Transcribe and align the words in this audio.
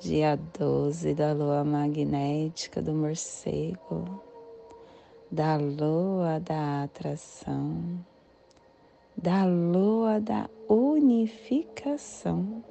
dia 0.00 0.36
12 0.58 1.14
da 1.14 1.32
lua 1.34 1.62
magnética 1.62 2.80
do 2.80 2.94
morcego, 2.94 4.24
da 5.30 5.58
lua 5.58 6.40
da 6.40 6.84
atração, 6.84 8.02
da 9.14 9.44
lua 9.44 10.18
da 10.18 10.48
unificação, 10.66 12.64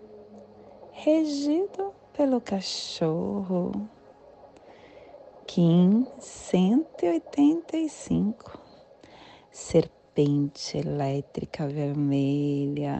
regido 0.91 1.93
pelo 2.13 2.41
cachorro. 2.41 3.73
Kim 5.45 6.07
185, 6.19 8.59
serpente 9.51 10.79
elétrica 10.79 11.67
vermelha 11.67 12.99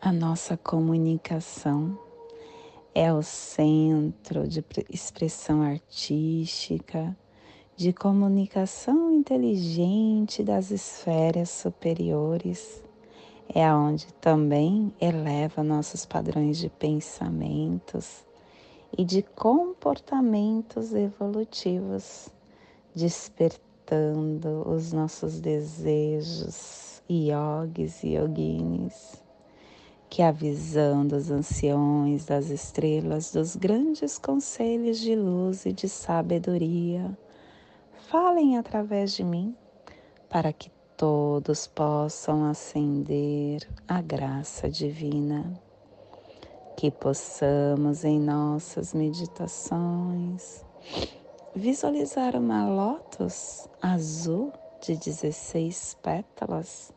a 0.00 0.12
nossa 0.12 0.56
comunicação 0.56 1.98
é 2.94 3.12
o 3.12 3.20
centro 3.20 4.46
de 4.46 4.64
expressão 4.88 5.60
artística, 5.60 7.16
de 7.76 7.92
comunicação 7.92 9.12
inteligente 9.12 10.44
das 10.44 10.70
esferas 10.70 11.50
superiores. 11.50 12.80
É 13.52 13.66
aonde 13.66 14.12
também 14.14 14.94
eleva 15.00 15.64
nossos 15.64 16.06
padrões 16.06 16.58
de 16.58 16.68
pensamentos 16.68 18.24
e 18.96 19.04
de 19.04 19.22
comportamentos 19.22 20.94
evolutivos, 20.94 22.28
despertando 22.94 24.62
os 24.68 24.92
nossos 24.92 25.40
desejos, 25.40 27.02
yogis 27.10 28.04
e 28.04 28.14
yoginis 28.14 29.27
que 30.10 30.22
a 30.22 30.30
visão 30.30 31.06
dos 31.06 31.30
anciões, 31.30 32.24
das 32.24 32.48
estrelas, 32.48 33.32
dos 33.32 33.54
grandes 33.56 34.18
conselhos 34.18 34.98
de 34.98 35.14
luz 35.14 35.66
e 35.66 35.72
de 35.72 35.88
sabedoria 35.88 37.16
falem 38.08 38.56
através 38.56 39.12
de 39.12 39.22
mim, 39.22 39.54
para 40.30 40.52
que 40.52 40.70
todos 40.96 41.66
possam 41.66 42.44
ascender 42.44 43.68
a 43.86 44.00
graça 44.00 44.68
divina. 44.68 45.60
Que 46.76 46.90
possamos 46.90 48.04
em 48.04 48.18
nossas 48.18 48.94
meditações 48.94 50.64
visualizar 51.54 52.36
uma 52.36 52.68
lótus 52.68 53.68
azul 53.82 54.52
de 54.80 54.96
16 54.96 55.98
pétalas 56.02 56.92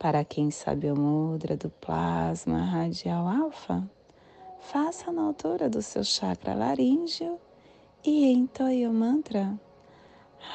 para 0.00 0.24
quem 0.24 0.50
sabe 0.50 0.90
o 0.90 0.98
mudra 0.98 1.58
do 1.58 1.68
plasma 1.68 2.64
radial 2.64 3.28
alfa, 3.28 3.86
faça 4.58 5.12
na 5.12 5.24
altura 5.24 5.68
do 5.68 5.82
seu 5.82 6.02
chakra 6.02 6.54
laríngeo 6.54 7.38
e 8.02 8.32
entoie 8.32 8.86
o 8.86 8.94
mantra 8.94 9.60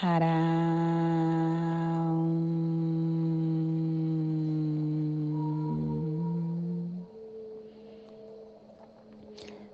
Haram. 0.02 0.26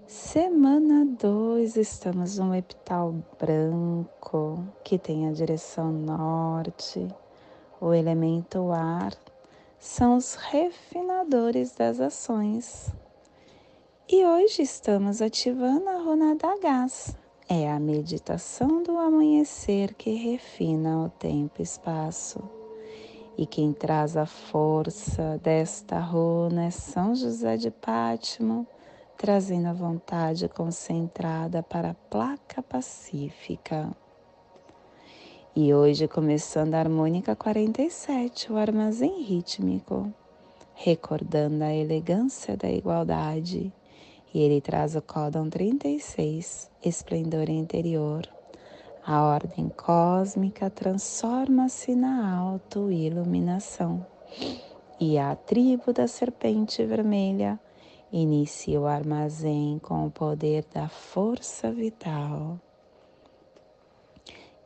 Semana 0.05 1.05
2, 1.17 1.77
estamos 1.77 2.37
no 2.37 2.53
epital 2.53 3.15
branco 3.39 4.61
que 4.83 4.99
tem 4.99 5.29
a 5.29 5.31
direção 5.31 5.93
norte, 5.93 7.07
o 7.79 7.93
elemento 7.93 8.69
ar 8.73 9.13
são 9.81 10.15
os 10.15 10.35
refinadores 10.35 11.73
das 11.73 11.99
ações. 11.99 12.93
E 14.07 14.23
hoje 14.23 14.61
estamos 14.61 15.23
ativando 15.23 15.89
a 15.89 15.97
Ronada 15.97 16.55
Gás. 16.61 17.17
É 17.49 17.69
a 17.69 17.79
meditação 17.79 18.83
do 18.83 18.99
amanhecer 18.99 19.95
que 19.95 20.11
refina 20.11 21.03
o 21.03 21.09
tempo 21.09 21.55
e 21.59 21.63
espaço. 21.63 22.47
E 23.35 23.47
quem 23.47 23.73
traz 23.73 24.15
a 24.15 24.27
força 24.27 25.39
desta 25.41 25.99
runa 25.99 26.65
é 26.65 26.69
São 26.69 27.15
José 27.15 27.57
de 27.57 27.71
Pátimo, 27.71 28.67
trazendo 29.17 29.67
a 29.67 29.73
vontade 29.73 30.47
concentrada 30.47 31.63
para 31.63 31.89
a 31.89 31.95
placa 31.95 32.61
pacífica. 32.61 33.89
E 35.53 35.73
hoje 35.73 36.07
começando 36.07 36.75
a 36.75 36.79
harmônica 36.79 37.35
47, 37.35 38.53
o 38.53 38.55
armazém 38.55 39.21
rítmico, 39.21 40.09
recordando 40.73 41.65
a 41.65 41.73
elegância 41.73 42.55
da 42.55 42.71
igualdade. 42.71 43.69
E 44.33 44.39
ele 44.39 44.61
traz 44.61 44.95
o 44.95 45.01
códon 45.01 45.49
36, 45.49 46.71
esplendor 46.81 47.49
interior. 47.49 48.25
A 49.05 49.23
ordem 49.23 49.67
cósmica 49.67 50.69
transforma-se 50.69 51.95
na 51.95 52.33
auto-iluminação. 52.33 54.05
E 55.01 55.19
a 55.19 55.35
tribo 55.35 55.91
da 55.91 56.07
serpente 56.07 56.81
vermelha 56.85 57.59
inicia 58.09 58.79
o 58.79 58.87
armazém 58.87 59.79
com 59.79 60.05
o 60.05 60.11
poder 60.11 60.63
da 60.73 60.87
força 60.87 61.69
vital 61.73 62.57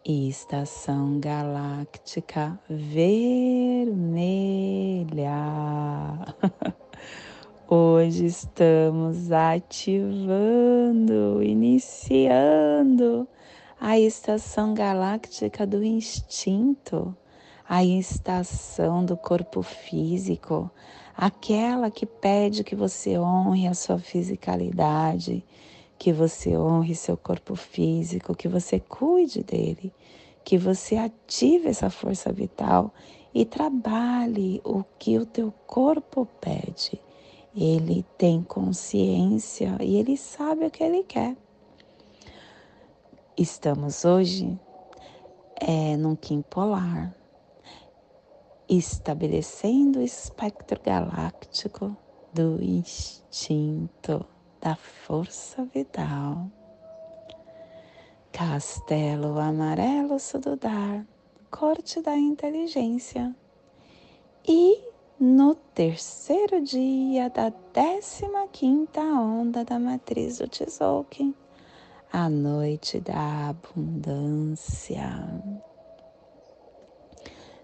estação 0.08 1.20
galáctica 1.20 2.60
vermelha. 2.70 3.90
Hoje 7.68 8.28
estamos 8.28 9.32
ativando, 9.32 11.42
iniciando 11.42 13.28
a 13.82 14.00
estação 14.00 14.76
galáctica 14.76 15.66
do 15.66 15.84
instinto, 15.84 17.18
a 17.68 17.84
estação 17.84 19.04
do 19.04 19.18
corpo 19.18 19.64
físico, 19.64 20.70
aquela 21.18 21.90
que 21.90 22.06
pede 22.06 22.64
que 22.64 22.76
você 22.76 23.18
honre 23.18 23.68
a 23.68 23.74
sua 23.74 23.98
fisicalidade, 23.98 25.44
que 25.98 26.12
você 26.12 26.58
honre 26.58 26.96
seu 26.96 27.18
corpo 27.18 27.56
físico, 27.56 28.36
que 28.36 28.48
você 28.48 28.80
cuide 28.80 29.44
dele, 29.44 29.94
que 30.44 30.58
você 30.58 30.98
ative 30.98 31.70
essa 31.70 31.90
força 31.90 32.32
vital 32.32 32.94
e 33.34 33.46
trabalhe 33.46 34.62
o 34.64 34.84
que 35.00 35.18
o 35.18 35.26
teu 35.26 35.52
corpo 35.66 36.26
pede. 36.40 37.02
Ele 37.56 38.06
tem 38.18 38.44
consciência 38.44 39.78
e 39.82 39.96
ele 39.96 40.18
sabe 40.18 40.66
o 40.66 40.72
que 40.72 40.84
ele 40.84 41.04
quer. 41.04 41.36
Estamos 43.38 44.06
hoje 44.06 44.60
é, 45.60 45.96
num 45.98 46.16
Kim 46.16 46.42
polar, 46.42 47.16
estabelecendo 48.68 50.00
o 50.00 50.04
espectro 50.04 50.80
galáctico 50.82 51.96
do 52.34 52.62
instinto 52.62 54.26
da 54.66 54.76
força 54.76 55.64
vital. 55.66 56.50
Castelo 58.32 59.40
amarelo 59.40 60.18
sududar, 60.20 61.06
corte 61.52 62.02
da 62.02 62.18
inteligência. 62.18 63.36
E 64.48 64.84
no 65.20 65.54
terceiro 65.54 66.64
dia 66.64 67.30
da 67.30 67.54
décima 67.72 68.48
quinta 68.48 69.02
onda 69.02 69.64
da 69.64 69.78
matriz 69.78 70.40
do 70.40 70.48
Tzolk'in, 70.48 71.36
a 72.12 72.28
noite 72.28 73.00
da 73.00 73.50
abundância. 73.50 75.12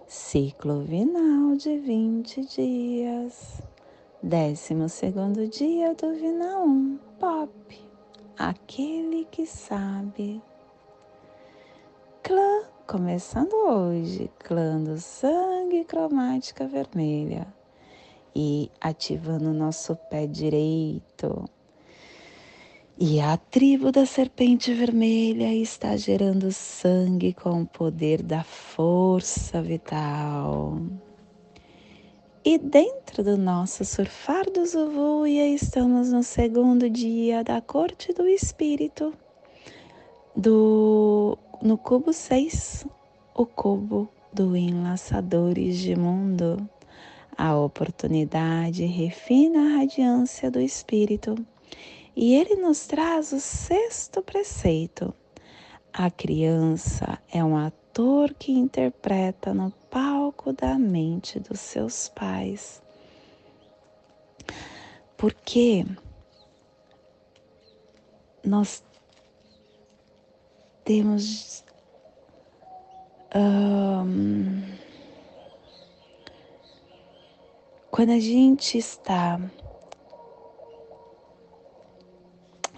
Ciclo 0.07 0.83
vinal 0.83 1.55
de 1.55 1.79
20 1.79 2.45
dias. 2.45 3.70
Décimo 4.23 4.87
segundo 4.87 5.47
dia 5.47 5.95
do 5.95 6.13
Vinal 6.13 6.63
1, 6.67 6.99
Pop, 7.19 7.51
aquele 8.37 9.25
que 9.25 9.47
sabe. 9.47 10.39
Clã, 12.21 12.65
começando 12.85 13.51
hoje, 13.51 14.29
clã 14.37 14.79
do 14.79 14.99
sangue 14.99 15.83
cromática 15.85 16.67
vermelha. 16.67 17.47
E 18.35 18.69
ativando 18.79 19.51
nosso 19.51 19.95
pé 19.95 20.27
direito 20.27 21.49
e 22.99 23.19
a 23.19 23.35
tribo 23.35 23.91
da 23.91 24.05
serpente 24.05 24.71
vermelha 24.71 25.51
está 25.51 25.97
gerando 25.97 26.51
sangue 26.51 27.33
com 27.33 27.63
o 27.63 27.65
poder 27.65 28.21
da 28.21 28.43
força 28.43 29.59
vital. 29.63 30.79
E 32.43 32.57
dentro 32.57 33.23
do 33.23 33.37
nosso 33.37 33.85
surfar 33.85 34.49
do 34.49 34.65
Zuvuia, 34.65 35.47
estamos 35.49 36.11
no 36.11 36.23
segundo 36.23 36.89
dia 36.89 37.43
da 37.43 37.61
corte 37.61 38.11
do 38.13 38.27
espírito, 38.27 39.13
do, 40.35 41.37
no 41.61 41.77
cubo 41.77 42.11
6, 42.11 42.87
o 43.35 43.45
cubo 43.45 44.09
do 44.33 44.57
enlaçadores 44.57 45.77
de 45.77 45.95
mundo. 45.95 46.67
A 47.37 47.55
oportunidade 47.55 48.85
refina 48.85 49.59
a 49.59 49.77
radiância 49.77 50.49
do 50.49 50.59
espírito 50.59 51.35
e 52.15 52.33
ele 52.33 52.55
nos 52.55 52.87
traz 52.87 53.31
o 53.33 53.39
sexto 53.39 54.23
preceito. 54.23 55.13
A 55.93 56.09
criança 56.09 57.19
é 57.31 57.43
um 57.43 57.55
ator 57.55 57.80
que 58.39 58.51
interpreta 58.51 59.53
no 59.53 59.71
palco 59.89 60.53
da 60.53 60.79
mente 60.79 61.39
dos 61.39 61.59
seus 61.59 62.09
pais. 62.09 62.81
Porque 65.17 65.85
nós 68.43 68.83
temos 70.83 71.63
um, 73.35 74.63
quando 77.91 78.11
a 78.11 78.19
gente 78.19 78.77
está 78.77 79.39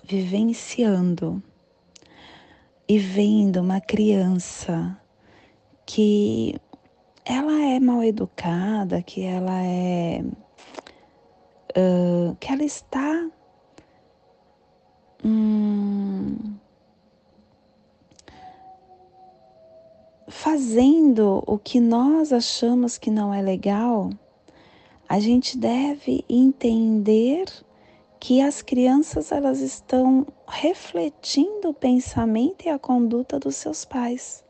vivenciando 0.03 1.41
e 2.87 2.99
vendo 2.99 3.61
uma 3.61 3.79
criança 3.79 4.99
que 5.85 6.55
ela 7.25 7.61
é 7.61 7.79
mal 7.79 8.03
educada, 8.03 9.01
que 9.01 9.23
ela 9.23 9.63
é. 9.63 10.23
Uh, 11.75 12.35
que 12.39 12.51
ela 12.51 12.63
está. 12.63 13.29
Hum, 15.25 16.55
fazendo 20.27 21.41
o 21.47 21.57
que 21.57 21.79
nós 21.79 22.33
achamos 22.33 22.97
que 22.97 23.09
não 23.09 23.33
é 23.33 23.41
legal, 23.41 24.09
a 25.07 25.19
gente 25.19 25.57
deve 25.57 26.25
entender 26.27 27.45
que 28.19 28.41
as 28.41 28.61
crianças 28.61 29.31
elas 29.31 29.61
estão 29.61 30.27
refletindo 30.45 31.69
o 31.69 31.73
pensamento 31.73 32.65
e 32.65 32.69
a 32.69 32.77
conduta 32.77 33.39
dos 33.39 33.55
seus 33.55 33.85
pais 33.85 34.43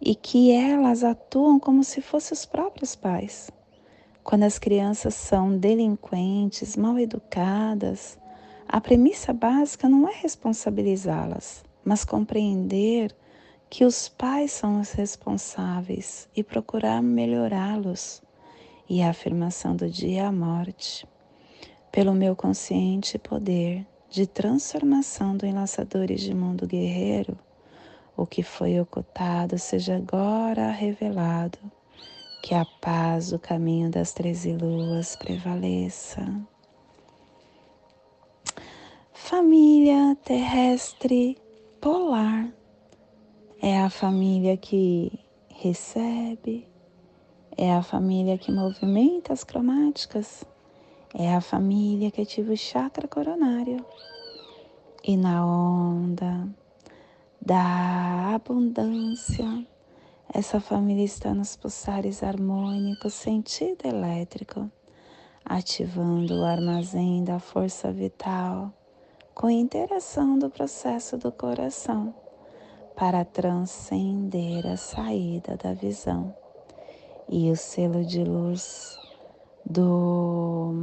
e 0.00 0.14
que 0.14 0.50
elas 0.52 1.02
atuam 1.02 1.58
como 1.58 1.82
se 1.82 2.00
fossem 2.00 2.34
os 2.34 2.44
próprios 2.44 2.94
pais. 2.94 3.50
Quando 4.22 4.42
as 4.42 4.58
crianças 4.58 5.14
são 5.14 5.56
delinquentes, 5.56 6.76
mal 6.76 6.98
educadas, 6.98 8.18
a 8.68 8.80
premissa 8.80 9.32
básica 9.32 9.88
não 9.88 10.08
é 10.08 10.12
responsabilizá-las, 10.12 11.64
mas 11.84 12.04
compreender 12.04 13.14
que 13.70 13.84
os 13.84 14.08
pais 14.08 14.52
são 14.52 14.80
os 14.80 14.92
responsáveis 14.92 16.28
e 16.34 16.42
procurar 16.42 17.02
melhorá-los. 17.02 18.22
E 18.88 19.02
a 19.02 19.10
afirmação 19.10 19.74
do 19.74 19.88
dia 19.88 20.22
é 20.22 20.24
a 20.24 20.32
morte 20.32 21.06
pelo 21.90 22.12
meu 22.12 22.36
consciente 22.36 23.18
poder 23.18 23.86
de 24.10 24.26
transformação 24.26 25.36
do 25.36 25.46
Enlaçadores 25.46 26.20
de 26.20 26.34
Mundo 26.34 26.66
Guerreiro, 26.66 27.38
o 28.16 28.26
que 28.26 28.42
foi 28.42 28.80
ocultado 28.80 29.58
seja 29.58 29.96
agora 29.96 30.70
revelado, 30.70 31.58
que 32.42 32.54
a 32.54 32.64
paz 32.80 33.30
do 33.30 33.38
caminho 33.38 33.90
das 33.90 34.12
treze 34.12 34.52
luas 34.52 35.16
prevaleça. 35.16 36.24
Família 39.12 40.16
terrestre 40.24 41.36
polar 41.80 42.48
é 43.60 43.80
a 43.80 43.90
família 43.90 44.56
que 44.56 45.18
recebe, 45.48 46.68
é 47.56 47.72
a 47.72 47.82
família 47.82 48.38
que 48.38 48.52
movimenta 48.52 49.32
as 49.32 49.42
cromáticas 49.42 50.44
é 51.18 51.34
a 51.34 51.40
família 51.40 52.10
que 52.10 52.20
ativa 52.20 52.52
o 52.52 52.56
chakra 52.56 53.08
coronário. 53.08 53.82
E 55.02 55.16
na 55.16 55.46
onda 55.46 56.46
da 57.46 58.34
abundância, 58.34 59.64
essa 60.34 60.58
família 60.58 61.04
está 61.04 61.32
nos 61.32 61.54
pulsares 61.54 62.24
harmônicos, 62.24 63.14
sentido 63.14 63.86
elétrico, 63.86 64.68
ativando 65.44 66.40
o 66.40 66.44
armazém 66.44 67.22
da 67.22 67.38
força 67.38 67.92
vital 67.92 68.72
com 69.32 69.48
interação 69.48 70.36
do 70.36 70.50
processo 70.50 71.16
do 71.16 71.30
coração 71.30 72.12
para 72.96 73.24
transcender 73.24 74.66
a 74.66 74.76
saída 74.76 75.56
da 75.56 75.72
visão. 75.72 76.34
E 77.28 77.48
o 77.48 77.54
selo 77.54 78.04
de 78.04 78.24
luz 78.24 78.98
do 79.64 80.74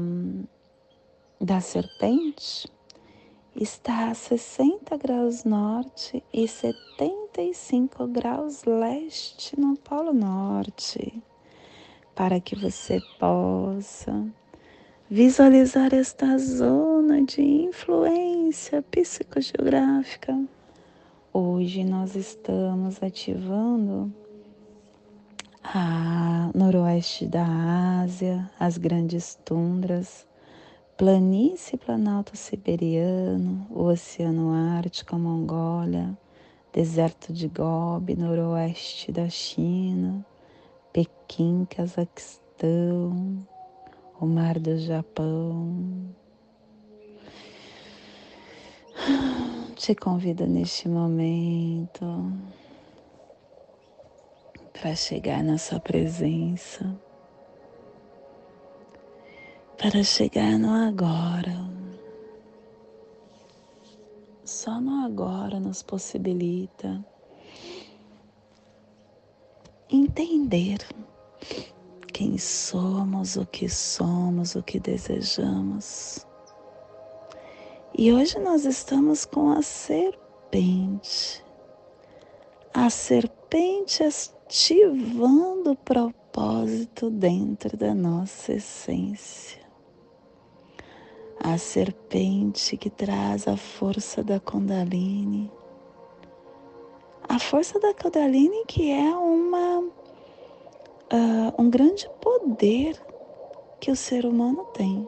da 1.41 1.59
serpente 1.59 2.71
está 3.55 4.09
a 4.09 4.13
60 4.13 4.97
graus 4.97 5.43
norte 5.43 6.23
e 6.33 6.47
75 6.47 8.07
graus 8.07 8.63
leste 8.63 9.59
no 9.59 9.77
Polo 9.77 10.11
Norte, 10.11 11.21
para 12.15 12.39
que 12.39 12.55
você 12.55 12.99
possa 13.19 14.25
visualizar 15.09 15.93
esta 15.93 16.37
zona 16.37 17.21
de 17.21 17.41
influência 17.41 18.81
psicogeográfica. 18.81 20.43
Hoje 21.31 21.83
nós 21.83 22.15
estamos 22.15 23.01
ativando 23.03 24.11
a 25.63 26.49
noroeste 26.55 27.27
da 27.27 28.01
Ásia, 28.01 28.49
as 28.59 28.77
grandes 28.77 29.39
tundras, 29.45 30.27
planície 30.97 31.77
planalto 31.77 32.37
siberiano, 32.37 33.65
o 33.69 33.83
Oceano 33.85 34.51
Ártico, 34.51 35.15
a 35.15 35.19
Mongólia, 35.19 36.17
deserto 36.71 37.33
de 37.33 37.47
Gobi, 37.47 38.15
noroeste 38.15 39.11
da 39.11 39.27
China, 39.29 40.25
Pequim, 40.91 41.65
Cazaquistão, 41.65 43.47
o 44.19 44.25
Mar 44.25 44.59
do 44.59 44.77
Japão. 44.77 46.13
Te 49.75 49.95
convido 49.95 50.45
neste 50.45 50.87
momento 50.87 52.31
para 54.71 54.95
chegar 54.95 55.43
na 55.43 55.57
Sua 55.57 55.79
presença, 55.79 56.95
para 59.83 60.01
chegar 60.01 60.57
no 60.57 60.71
agora. 60.71 61.61
Só 64.45 64.79
no 64.79 65.03
agora 65.03 65.59
nos 65.59 65.83
possibilita 65.83 67.05
entender 69.89 70.77
quem 72.13 72.37
somos, 72.37 73.35
o 73.35 73.45
que 73.45 73.67
somos, 73.67 74.55
o 74.55 74.63
que 74.63 74.79
desejamos. 74.79 76.25
E 77.97 78.13
hoje 78.13 78.39
nós 78.39 78.63
estamos 78.63 79.25
com 79.25 79.51
a 79.51 79.61
serpente. 79.61 81.43
A 82.73 82.89
serpente 82.89 84.01
ativando 84.01 85.71
o 85.71 85.75
propósito 85.75 87.09
dentro 87.09 87.75
da 87.75 87.93
nossa 87.93 88.53
essência. 88.53 89.62
A 91.43 91.57
serpente 91.57 92.77
que 92.77 92.89
traz 92.89 93.47
a 93.49 93.57
força 93.57 94.23
da 94.23 94.39
Kundalini. 94.39 95.51
A 97.27 97.37
força 97.37 97.77
da 97.81 97.93
Kundalini 97.93 98.63
que 98.65 98.89
é 98.91 99.13
uma 99.15 99.79
uh, 99.79 101.61
um 101.61 101.69
grande 101.69 102.09
poder 102.21 102.97
que 103.81 103.91
o 103.91 103.95
ser 103.95 104.25
humano 104.25 104.63
tem. 104.73 105.05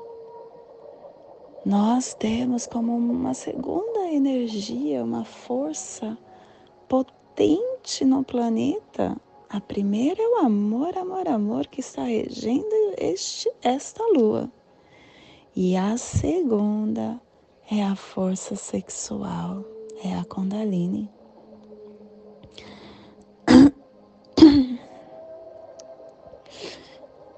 Nós 1.65 2.13
temos 2.13 2.67
como 2.67 2.95
uma 2.95 3.33
segunda 3.33 4.11
energia, 4.11 5.03
uma 5.03 5.23
força 5.23 6.17
potente 6.87 8.03
no 8.03 8.23
planeta. 8.23 9.15
A 9.49 9.61
primeira 9.61 10.21
é 10.21 10.27
o 10.27 10.45
amor, 10.45 10.97
amor, 10.97 11.27
amor 11.27 11.67
que 11.67 11.79
está 11.79 12.03
regendo 12.03 12.67
este, 12.97 13.49
esta 13.63 14.03
lua. 14.13 14.51
E 15.57 15.77
a 15.77 15.95
segunda 15.95 17.17
é 17.71 17.81
a 17.81 17.95
força 17.95 18.57
sexual, 18.57 19.63
é 20.03 20.13
a 20.13 20.25
Kundalini. 20.25 21.09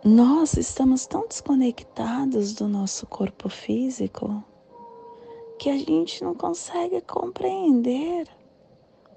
Nós 0.04 0.58
estamos 0.58 1.06
tão 1.06 1.28
desconectados 1.28 2.54
do 2.54 2.68
nosso 2.68 3.06
corpo 3.06 3.50
físico 3.50 4.44
que 5.60 5.70
a 5.70 5.78
gente 5.78 6.24
não 6.24 6.34
consegue 6.34 7.00
compreender 7.02 8.28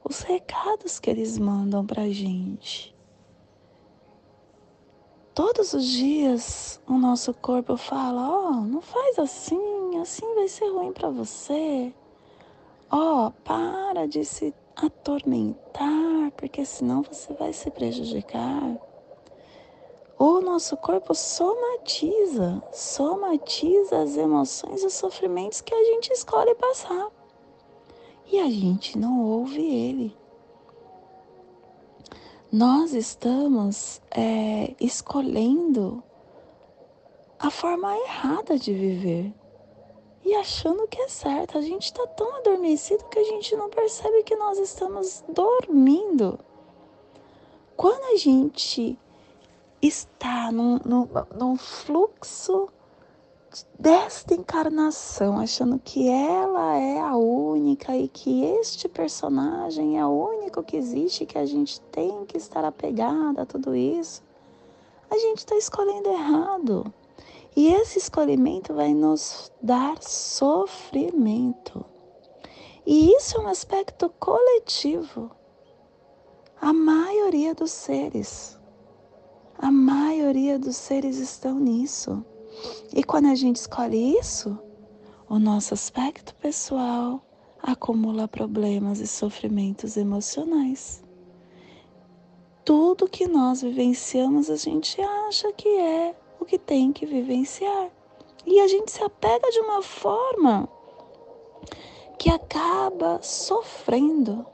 os 0.05 0.21
recados 0.21 1.01
que 1.01 1.09
eles 1.09 1.39
mandam 1.39 1.87
para 1.87 2.11
gente. 2.11 2.95
Todos 5.35 5.73
os 5.73 5.85
dias 5.85 6.81
o 6.87 6.95
nosso 6.95 7.33
corpo 7.35 7.77
fala: 7.77 8.29
Ó, 8.29 8.49
oh, 8.49 8.55
não 8.61 8.81
faz 8.81 9.19
assim, 9.19 9.99
assim 10.01 10.35
vai 10.35 10.49
ser 10.49 10.69
ruim 10.69 10.93
para 10.93 11.09
você. 11.09 11.95
Ó, 12.91 13.27
oh, 13.27 13.31
para 13.45 14.07
de 14.07 14.25
se 14.25 14.55
atormentar, 14.77 16.31
porque 16.37 16.65
senão 16.65 17.03
você 17.03 17.33
vai 17.35 17.53
se 17.53 17.71
prejudicar 17.71 18.79
o 20.23 20.39
nosso 20.43 20.77
corpo 20.77 21.15
somatiza, 21.15 22.63
somatiza 22.75 24.03
as 24.03 24.19
emoções 24.19 24.83
e 24.83 24.87
os 24.87 24.93
sofrimentos 24.93 25.63
que 25.63 25.75
a 25.75 25.83
gente 25.83 26.13
escolhe 26.13 26.55
passar. 26.57 27.09
E 28.31 28.39
a 28.39 28.51
gente 28.51 28.99
não 28.99 29.25
ouve 29.25 29.63
ele. 29.63 30.15
Nós 32.53 32.93
estamos 32.95 34.03
é, 34.11 34.75
escolhendo 34.81 36.03
a 37.39 37.49
forma 37.49 37.97
errada 37.97 38.59
de 38.59 38.73
viver 38.75 39.33
e 40.25 40.35
achando 40.35 40.89
que 40.89 41.01
é 41.01 41.07
certo. 41.07 41.57
A 41.57 41.61
gente 41.61 41.85
está 41.85 42.05
tão 42.09 42.39
adormecido 42.39 43.05
que 43.05 43.21
a 43.21 43.25
gente 43.25 43.55
não 43.55 43.71
percebe 43.71 44.25
que 44.25 44.35
nós 44.35 44.59
estamos 44.59 45.23
dormindo. 45.29 46.41
Quando 47.77 48.03
a 48.13 48.17
gente 48.17 48.99
está 49.81 50.51
num, 50.51 50.81
num, 50.85 51.09
num 51.33 51.57
fluxo 51.57 52.69
desta 53.79 54.35
encarnação, 54.35 55.39
achando 55.39 55.79
que 55.79 56.09
ela 56.09 56.77
é 56.77 57.01
a 57.01 57.17
única 57.17 57.97
e 57.97 58.09
que 58.09 58.45
este 58.45 58.89
personagem 58.89 59.99
é 59.99 60.05
o 60.05 60.11
único 60.11 60.63
que 60.63 60.77
existe, 60.77 61.27
que 61.27 61.39
a 61.39 61.47
gente 61.47 61.81
tem 61.93 62.25
que 62.27 62.37
estar 62.37 62.65
apegada 62.65 63.43
a 63.43 63.47
tudo 63.47 63.75
isso, 63.75 64.23
a 65.11 65.17
gente 65.17 65.39
está 65.39 65.57
escolhendo 65.57 66.09
errado. 66.09 66.93
E 67.57 67.69
esse 67.73 67.99
escolhimento 67.99 68.73
vai 68.75 68.95
nos 68.95 69.51
dar 69.61 70.01
sofrimento. 70.03 71.85
E 72.87 73.13
isso 73.17 73.37
é 73.37 73.41
um 73.41 73.49
aspecto 73.49 74.09
coletivo. 74.19 75.31
A 76.61 76.73
maioria 76.73 77.55
dos 77.55 77.73
seres 77.73 78.61
a 79.63 79.71
maioria 79.71 80.59
dos 80.59 80.75
seres 80.75 81.19
estão 81.19 81.61
nisso. 81.61 82.25
E 82.95 83.03
quando 83.03 83.27
a 83.27 83.35
gente 83.35 83.57
escolhe 83.57 84.19
isso, 84.19 84.59
o 85.29 85.39
nosso 85.39 85.75
aspecto 85.75 86.35
pessoal 86.37 87.23
acumula 87.63 88.27
problemas 88.27 89.01
e 89.01 89.07
sofrimentos 89.07 89.97
emocionais. 89.97 91.03
Tudo 92.65 93.09
que 93.09 93.27
nós 93.27 93.63
vivenciamos, 93.63 94.51
a 94.51 94.57
gente 94.57 95.01
acha 95.01 95.53
que 95.53 95.69
é 95.69 96.15
o 96.39 96.45
que 96.45 96.59
tem 96.59 96.93
que 96.93 97.07
vivenciar. 97.07 97.91
E 98.47 98.61
a 98.61 98.69
gente 98.69 98.91
se 98.91 99.03
apega 99.03 99.51
de 99.51 99.61
uma 99.61 99.83
forma 99.83 100.69
que 102.19 102.31
acaba 102.31 103.21
sofrendo. 103.23 104.47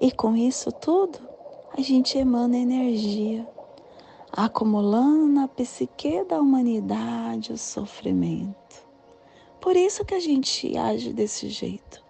E 0.00 0.10
com 0.10 0.36
isso 0.36 0.70
tudo, 0.72 1.18
a 1.76 1.80
gente 1.80 2.18
emana 2.18 2.56
energia, 2.56 3.46
acumulando 4.36 5.26
na 5.28 5.46
psique 5.46 6.24
da 6.24 6.40
humanidade 6.40 7.52
o 7.52 7.58
sofrimento. 7.58 8.84
Por 9.60 9.76
isso 9.76 10.04
que 10.04 10.14
a 10.14 10.20
gente 10.20 10.76
age 10.76 11.12
desse 11.12 11.48
jeito, 11.48 12.04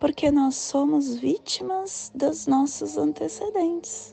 porque 0.00 0.30
nós 0.30 0.54
somos 0.56 1.14
vítimas 1.16 2.10
dos 2.14 2.46
nossos 2.46 2.96
antecedentes. 2.96 4.12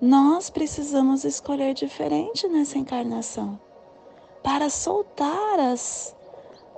Nós 0.00 0.48
precisamos 0.48 1.24
escolher 1.24 1.74
diferente 1.74 2.48
nessa 2.48 2.78
encarnação 2.78 3.60
para 4.42 4.70
soltar 4.70 5.60
as, 5.60 6.16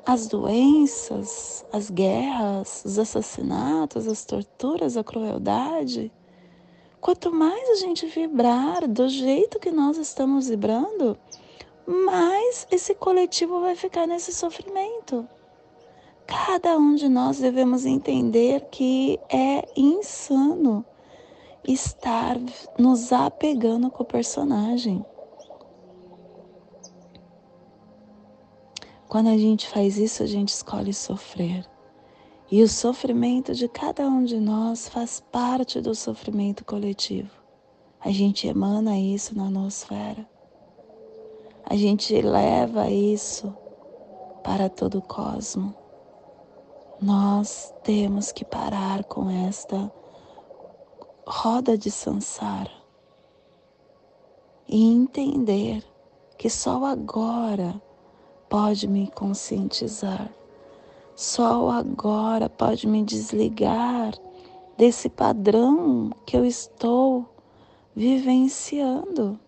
as 0.04 0.26
doenças, 0.26 1.64
as 1.72 1.88
guerras, 1.88 2.82
os 2.84 2.98
assassinatos, 2.98 4.08
as 4.08 4.24
torturas, 4.24 4.96
a 4.96 5.04
crueldade 5.04 6.10
Quanto 7.00 7.32
mais 7.32 7.70
a 7.70 7.74
gente 7.76 8.06
vibrar 8.06 8.86
do 8.86 9.08
jeito 9.08 9.58
que 9.58 9.70
nós 9.70 9.96
estamos 9.96 10.48
vibrando, 10.48 11.16
mais 11.86 12.66
esse 12.70 12.94
coletivo 12.94 13.60
vai 13.60 13.74
ficar 13.74 14.06
nesse 14.06 14.32
sofrimento. 14.32 15.26
Cada 16.26 16.76
um 16.76 16.94
de 16.94 17.08
nós 17.08 17.38
devemos 17.38 17.86
entender 17.86 18.68
que 18.70 19.18
é 19.28 19.66
insano 19.74 20.84
estar 21.66 22.36
nos 22.78 23.12
apegando 23.12 23.90
com 23.90 24.02
o 24.02 24.06
personagem. 24.06 25.04
Quando 29.08 29.28
a 29.28 29.38
gente 29.38 29.68
faz 29.68 29.96
isso, 29.96 30.22
a 30.22 30.26
gente 30.26 30.50
escolhe 30.50 30.92
sofrer. 30.92 31.69
E 32.52 32.64
o 32.64 32.68
sofrimento 32.68 33.54
de 33.54 33.68
cada 33.68 34.08
um 34.08 34.24
de 34.24 34.40
nós 34.40 34.88
faz 34.88 35.20
parte 35.20 35.80
do 35.80 35.94
sofrimento 35.94 36.64
coletivo. 36.64 37.30
A 38.00 38.10
gente 38.10 38.48
emana 38.48 38.98
isso 38.98 39.36
na 39.36 39.48
nosfera. 39.48 40.28
A 41.64 41.76
gente 41.76 42.20
leva 42.20 42.90
isso 42.90 43.56
para 44.42 44.68
todo 44.68 44.98
o 44.98 45.02
cosmo. 45.02 45.72
Nós 47.00 47.72
temos 47.84 48.32
que 48.32 48.44
parar 48.44 49.04
com 49.04 49.30
esta 49.30 49.88
roda 51.24 51.78
de 51.78 51.88
sansara 51.88 52.72
e 54.66 54.92
entender 54.92 55.84
que 56.36 56.50
só 56.50 56.84
agora 56.84 57.80
pode 58.48 58.88
me 58.88 59.08
conscientizar 59.12 60.39
só 61.20 61.68
agora 61.68 62.48
pode 62.48 62.86
me 62.86 63.04
desligar 63.04 64.14
desse 64.78 65.06
padrão 65.10 66.10
que 66.24 66.34
eu 66.34 66.46
estou 66.46 67.28
vivenciando. 67.94 69.38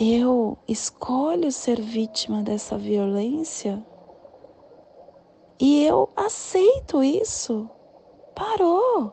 Eu 0.00 0.56
escolho 0.66 1.52
ser 1.52 1.78
vítima 1.78 2.42
dessa 2.42 2.78
violência 2.78 3.84
e 5.60 5.84
eu 5.84 6.08
aceito 6.16 7.04
isso. 7.04 7.68
Parou. 8.34 9.12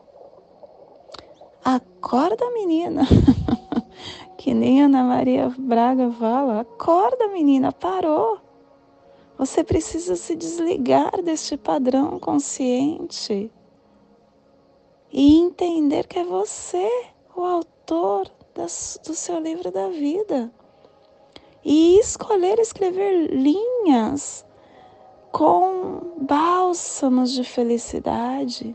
Acorda, 1.62 2.50
menina. 2.52 3.02
Que 4.40 4.54
nem 4.54 4.82
Ana 4.82 5.04
Maria 5.04 5.54
Braga 5.58 6.10
fala: 6.12 6.60
acorda, 6.60 7.28
menina, 7.28 7.72
parou. 7.72 8.38
Você 9.36 9.62
precisa 9.62 10.16
se 10.16 10.34
desligar 10.34 11.20
deste 11.20 11.58
padrão 11.58 12.18
consciente 12.18 13.52
e 15.12 15.36
entender 15.36 16.06
que 16.06 16.18
é 16.18 16.24
você 16.24 16.88
o 17.36 17.44
autor 17.44 18.30
do 18.56 19.14
seu 19.14 19.38
livro 19.38 19.70
da 19.70 19.88
vida. 19.88 20.50
E 21.62 21.98
escolher 21.98 22.58
escrever 22.58 23.26
linhas 23.30 24.42
com 25.30 26.14
bálsamos 26.18 27.32
de 27.32 27.44
felicidade 27.44 28.74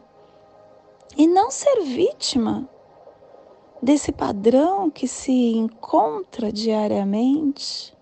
e 1.18 1.26
não 1.26 1.50
ser 1.50 1.82
vítima 1.82 2.70
desse 3.82 4.12
padrão 4.12 4.90
que 4.90 5.08
se 5.08 5.32
encontra 5.32 6.52
diariamente. 6.52 7.96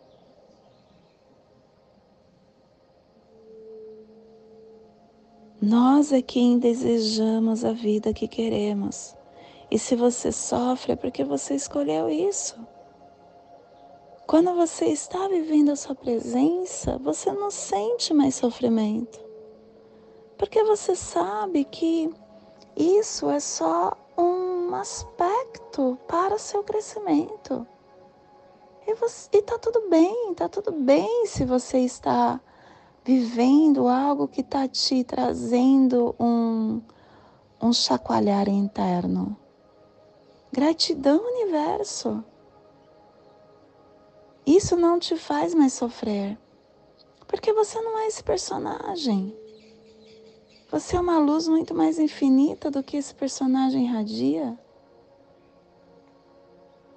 Nós 5.62 6.12
é 6.12 6.22
quem 6.22 6.60
desejamos 6.60 7.64
a 7.64 7.72
vida 7.72 8.14
que 8.14 8.28
queremos. 8.28 9.16
E 9.72 9.80
se 9.80 9.96
você 9.96 10.32
sofre 10.32 10.92
é 10.92 10.96
porque 10.96 11.24
você 11.24 11.56
escolheu 11.56 12.10
isso. 12.10 12.56
Quando 14.28 14.54
você 14.56 14.86
está 14.86 15.28
vivendo 15.28 15.72
a 15.72 15.76
sua 15.76 15.96
presença, 15.96 16.98
você 16.98 17.32
não 17.32 17.50
sente 17.50 18.14
mais 18.14 18.36
sofrimento. 18.36 19.20
Porque 20.38 20.64
você 20.64 20.96
sabe 20.96 21.64
que 21.66 22.14
isso 22.76 23.30
é 23.30 23.40
só 23.40 23.94
um 24.74 24.76
aspecto 24.76 26.00
para 26.08 26.40
seu 26.40 26.64
crescimento. 26.64 27.66
E, 28.88 28.96
você, 28.96 29.30
e 29.32 29.42
tá 29.42 29.58
tudo 29.60 29.88
bem, 29.88 30.34
tá 30.34 30.50
tudo 30.50 30.72
bem 30.72 31.28
se 31.28 31.46
você 31.46 31.78
está 31.80 32.42
vivendo 33.06 33.88
algo 33.88 34.28
que 34.28 34.42
está 34.42 34.68
te 34.68 35.04
trazendo 35.04 36.16
um, 36.20 36.82
um 37.62 37.72
chacoalhar 37.72 38.50
interno. 38.50 39.38
Gratidão, 40.52 41.22
universo. 41.24 42.24
Isso 44.46 44.76
não 44.76 45.00
te 45.00 45.16
faz 45.16 45.54
mais 45.54 45.74
sofrer, 45.74 46.38
porque 47.28 47.54
você 47.54 47.80
não 47.80 48.00
é 48.00 48.08
esse 48.08 48.24
personagem. 48.24 49.38
Você 50.70 50.96
é 50.96 51.00
uma 51.00 51.20
luz 51.20 51.48
muito 51.48 51.74
mais 51.76 52.00
infinita 52.00 52.72
do 52.72 52.84
que 52.84 52.98
esse 52.98 53.14
personagem 53.14 53.86
irradia. 53.86 54.58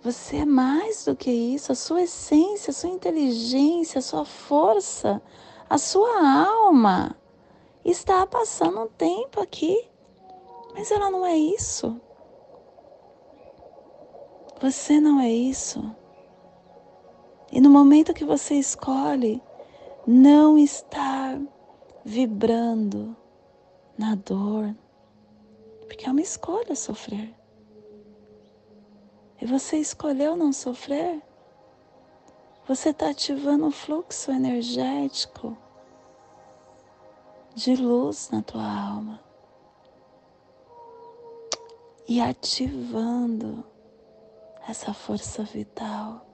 Você 0.06 0.36
é 0.36 0.44
mais 0.44 1.04
do 1.04 1.16
que 1.16 1.32
isso, 1.32 1.72
a 1.72 1.74
sua 1.74 2.02
essência, 2.02 2.70
a 2.70 2.72
sua 2.72 2.90
inteligência, 2.90 3.98
a 3.98 4.02
sua 4.02 4.24
força, 4.24 5.20
a 5.68 5.76
sua 5.78 6.46
alma 6.46 7.16
está 7.84 8.24
passando 8.24 8.82
um 8.82 8.86
tempo 8.86 9.40
aqui, 9.40 9.90
mas 10.72 10.92
ela 10.92 11.10
não 11.10 11.26
é 11.26 11.36
isso. 11.36 12.00
Você 14.60 15.00
não 15.00 15.18
é 15.18 15.28
isso. 15.28 15.82
E 17.50 17.60
no 17.60 17.68
momento 17.68 18.14
que 18.14 18.24
você 18.24 18.54
escolhe 18.54 19.42
não 20.06 20.56
estar 20.56 21.36
vibrando 22.04 23.16
na 23.98 24.14
dor, 24.14 24.72
porque 25.88 26.06
é 26.06 26.12
uma 26.12 26.22
escolha 26.22 26.76
sofrer. 26.76 27.34
E 29.40 29.46
você 29.46 29.76
escolheu 29.76 30.36
não 30.36 30.52
sofrer, 30.52 31.22
você 32.66 32.90
está 32.90 33.10
ativando 33.10 33.66
um 33.66 33.70
fluxo 33.70 34.30
energético 34.30 35.56
de 37.54 37.76
luz 37.76 38.30
na 38.30 38.42
tua 38.42 38.66
alma 38.66 39.20
e 42.08 42.20
ativando 42.20 43.64
essa 44.68 44.92
força 44.92 45.42
vital 45.42 46.26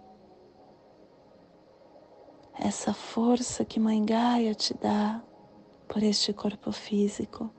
essa 2.59 2.93
força 2.95 3.65
que 3.65 3.81
Mãe 3.81 4.05
Gaia 4.05 4.55
te 4.55 4.73
dá 4.75 5.21
por 5.89 6.03
este 6.03 6.33
corpo 6.33 6.71
físico, 6.71 7.51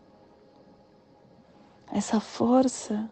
essa 1.91 2.19
força 2.19 3.09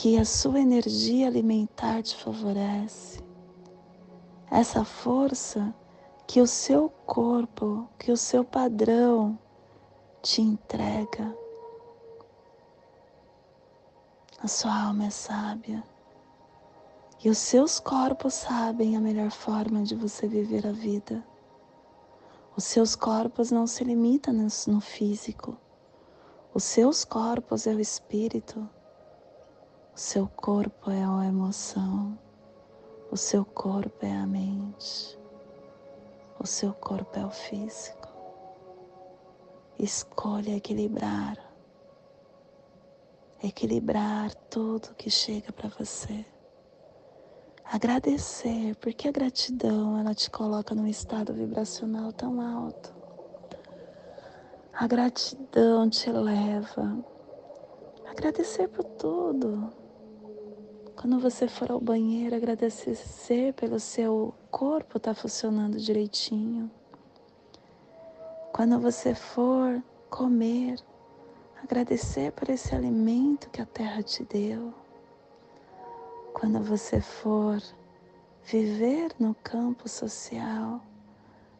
que 0.00 0.16
a 0.16 0.24
sua 0.24 0.58
energia 0.58 1.26
alimentar 1.26 2.02
te 2.02 2.16
favorece, 2.16 3.22
essa 4.50 4.82
força 4.82 5.74
que 6.26 6.40
o 6.40 6.46
seu 6.46 6.88
corpo, 7.04 7.86
que 7.98 8.10
o 8.10 8.16
seu 8.16 8.42
padrão 8.42 9.38
te 10.22 10.40
entrega. 10.40 11.36
A 14.42 14.48
sua 14.48 14.86
alma 14.86 15.04
é 15.04 15.10
sábia. 15.10 15.84
E 17.22 17.28
os 17.28 17.36
seus 17.36 17.78
corpos 17.78 18.32
sabem 18.32 18.96
a 18.96 19.00
melhor 19.00 19.30
forma 19.30 19.82
de 19.82 19.94
você 19.94 20.26
viver 20.26 20.66
a 20.66 20.72
vida. 20.72 21.22
Os 22.56 22.64
seus 22.64 22.96
corpos 22.96 23.50
não 23.50 23.66
se 23.66 23.84
limitam 23.84 24.32
no 24.32 24.80
físico. 24.80 25.58
Os 26.54 26.64
seus 26.64 27.04
corpos 27.04 27.66
é 27.66 27.74
o 27.74 27.80
espírito. 27.80 28.66
O 29.94 29.98
seu 29.98 30.26
corpo 30.28 30.90
é 30.90 31.02
a 31.02 31.26
emoção. 31.26 32.18
O 33.10 33.16
seu 33.16 33.44
corpo 33.44 34.06
é 34.06 34.12
a 34.12 34.26
mente. 34.26 35.18
O 36.38 36.46
seu 36.46 36.72
corpo 36.72 37.18
é 37.18 37.26
o 37.26 37.30
físico. 37.30 38.08
Escolha 39.78 40.56
equilibrar. 40.56 41.36
Equilibrar 43.42 44.34
tudo 44.48 44.94
que 44.94 45.10
chega 45.10 45.52
para 45.52 45.68
você. 45.68 46.24
Agradecer, 47.64 48.76
porque 48.76 49.08
a 49.08 49.12
gratidão 49.12 49.98
ela 49.98 50.14
te 50.14 50.30
coloca 50.30 50.74
num 50.74 50.86
estado 50.86 51.34
vibracional 51.34 52.12
tão 52.12 52.40
alto. 52.40 52.94
A 54.72 54.86
gratidão 54.86 55.90
te 55.90 56.10
leva 56.10 57.04
a 58.06 58.10
agradecer 58.10 58.68
por 58.68 58.84
tudo. 58.84 59.79
Quando 61.00 61.18
você 61.18 61.48
for 61.48 61.70
ao 61.70 61.80
banheiro, 61.80 62.36
agradecer 62.36 63.54
pelo 63.54 63.80
seu 63.80 64.34
corpo 64.50 64.98
estar 64.98 65.14
tá 65.14 65.18
funcionando 65.18 65.78
direitinho. 65.78 66.70
Quando 68.52 68.78
você 68.78 69.14
for 69.14 69.82
comer, 70.10 70.78
agradecer 71.64 72.32
por 72.32 72.50
esse 72.50 72.74
alimento 72.74 73.48
que 73.48 73.62
a 73.62 73.64
terra 73.64 74.02
te 74.02 74.24
deu. 74.24 74.74
Quando 76.34 76.62
você 76.62 77.00
for 77.00 77.62
viver 78.44 79.10
no 79.18 79.34
campo 79.36 79.88
social, 79.88 80.82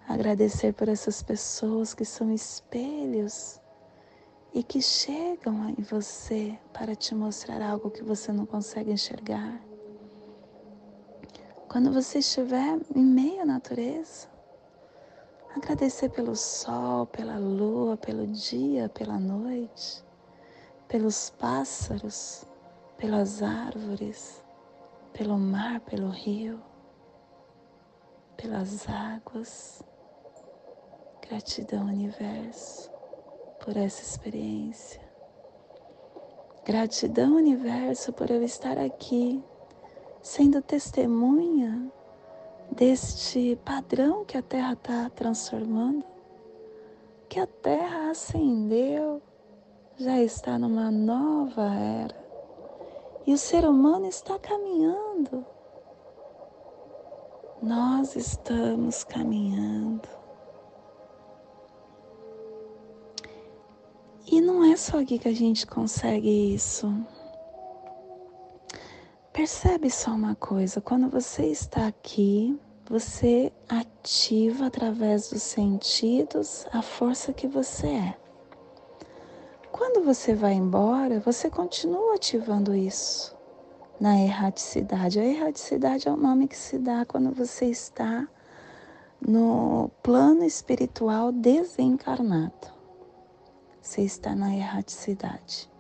agradecer 0.07 0.75
por 0.75 0.87
essas 0.87 1.23
pessoas 1.23 1.95
que 1.95 2.05
são 2.05 2.31
espelhos 2.31 3.59
e 4.53 4.63
que 4.63 4.83
chegam 4.83 5.71
em 5.71 5.83
você 5.83 6.59
para 6.73 6.95
te 6.95 7.15
mostrar 7.15 7.63
algo 7.63 7.91
que 7.91 8.03
você 8.03 8.33
não 8.33 8.45
consegue 8.45 8.91
enxergar. 8.91 9.61
Quando 11.69 11.93
você 11.93 12.19
estiver 12.19 12.81
em 12.95 13.05
meio 13.05 13.43
à 13.43 13.45
natureza, 13.45 14.29
agradecer 15.55 16.09
pelo 16.09 16.35
sol, 16.35 17.07
pela 17.07 17.39
lua, 17.39 17.97
pelo 17.97 18.27
dia, 18.27 18.89
pela 18.89 19.19
noite, 19.19 20.05
pelos 20.89 21.31
pássaros, 21.31 22.45
pelas 22.97 23.43
árvores, 23.43 24.45
pelo 25.13 25.39
mar, 25.39 25.81
pelo 25.81 26.09
rio, 26.09 26.61
pelas 28.37 28.89
águas. 28.89 29.83
Gratidão, 31.23 31.87
universo, 31.87 32.90
por 33.71 33.77
essa 33.77 34.03
experiência. 34.03 35.01
Gratidão, 36.65 37.37
universo, 37.37 38.13
por 38.13 38.29
eu 38.29 38.43
estar 38.43 38.77
aqui, 38.77 39.41
sendo 40.21 40.61
testemunha 40.61 41.89
deste 42.73 43.57
padrão 43.65 44.25
que 44.25 44.37
a 44.37 44.43
Terra 44.43 44.73
está 44.73 45.09
transformando, 45.11 46.05
que 47.29 47.39
a 47.39 47.47
Terra 47.47 48.11
ascendeu, 48.11 49.23
já 49.97 50.19
está 50.19 50.59
numa 50.59 50.91
nova 50.91 51.73
era 51.73 52.21
e 53.25 53.33
o 53.33 53.39
ser 53.39 53.65
humano 53.65 54.09
está 54.09 54.37
caminhando. 54.37 55.47
Nós 57.63 58.17
estamos 58.17 59.05
caminhando. 59.05 60.20
E 64.27 64.41
não 64.41 64.65
é 64.65 64.77
só 64.77 65.01
aqui 65.01 65.19
que 65.19 65.29
a 65.29 65.35
gente 65.35 65.67
consegue 65.67 66.55
isso. 66.55 66.93
Percebe 69.33 69.91
só 69.91 70.11
uma 70.13 70.35
coisa: 70.35 70.81
quando 70.81 71.09
você 71.09 71.47
está 71.47 71.87
aqui, 71.87 72.59
você 72.89 73.53
ativa 73.69 74.67
através 74.67 75.31
dos 75.31 75.43
sentidos 75.43 76.67
a 76.73 76.83
força 76.83 77.33
que 77.33 77.47
você 77.47 77.87
é. 77.87 78.17
Quando 79.71 80.05
você 80.05 80.35
vai 80.35 80.55
embora, 80.55 81.21
você 81.21 81.49
continua 81.49 82.17
ativando 82.17 82.75
isso 82.75 83.35
na 84.01 84.19
erraticidade. 84.19 85.21
A 85.21 85.25
erraticidade 85.25 86.09
é 86.09 86.13
o 86.13 86.17
nome 86.17 86.49
que 86.49 86.57
se 86.57 86.79
dá 86.79 87.05
quando 87.05 87.33
você 87.33 87.67
está 87.67 88.29
no 89.21 89.91
plano 90.03 90.45
espiritual 90.45 91.31
desencarnado. 91.31 92.80
Você 93.81 94.03
está 94.03 94.35
na 94.35 94.55
erraticidade. 94.55 95.71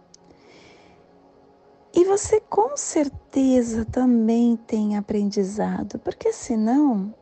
E 1.92 2.04
você 2.04 2.40
com 2.40 2.76
certeza 2.76 3.84
também 3.84 4.56
tem 4.56 4.96
aprendizado, 4.96 5.98
porque 5.98 6.32
senão 6.32 7.14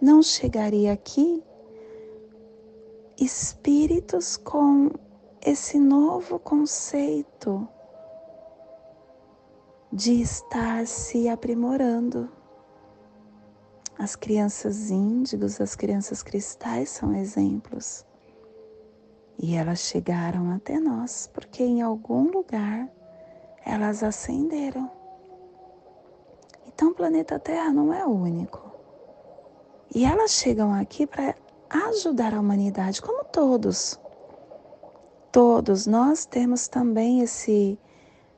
não 0.00 0.22
chegaria 0.22 0.92
aqui 0.92 1.42
espíritos 3.18 4.36
com 4.36 4.90
esse 5.40 5.78
novo 5.78 6.38
conceito 6.38 7.68
de 9.92 10.20
estar 10.20 10.86
se 10.86 11.28
aprimorando. 11.28 12.28
As 13.96 14.16
crianças 14.16 14.90
índigos, 14.90 15.60
as 15.60 15.76
crianças 15.76 16.22
cristais 16.22 16.88
são 16.88 17.14
exemplos. 17.14 18.04
E 19.38 19.54
elas 19.54 19.80
chegaram 19.80 20.50
até 20.50 20.78
nós 20.78 21.28
porque 21.32 21.62
em 21.62 21.82
algum 21.82 22.30
lugar 22.30 22.88
elas 23.64 24.02
ascenderam. 24.02 24.90
Então 26.66 26.90
o 26.90 26.94
planeta 26.94 27.38
Terra 27.38 27.72
não 27.72 27.92
é 27.92 28.04
único. 28.04 28.72
E 29.94 30.04
elas 30.04 30.32
chegam 30.32 30.74
aqui 30.74 31.06
para 31.06 31.34
ajudar 31.70 32.34
a 32.34 32.40
humanidade, 32.40 33.00
como 33.00 33.24
todos. 33.24 33.98
Todos 35.30 35.86
nós 35.86 36.26
temos 36.26 36.68
também 36.68 37.20
esse 37.20 37.78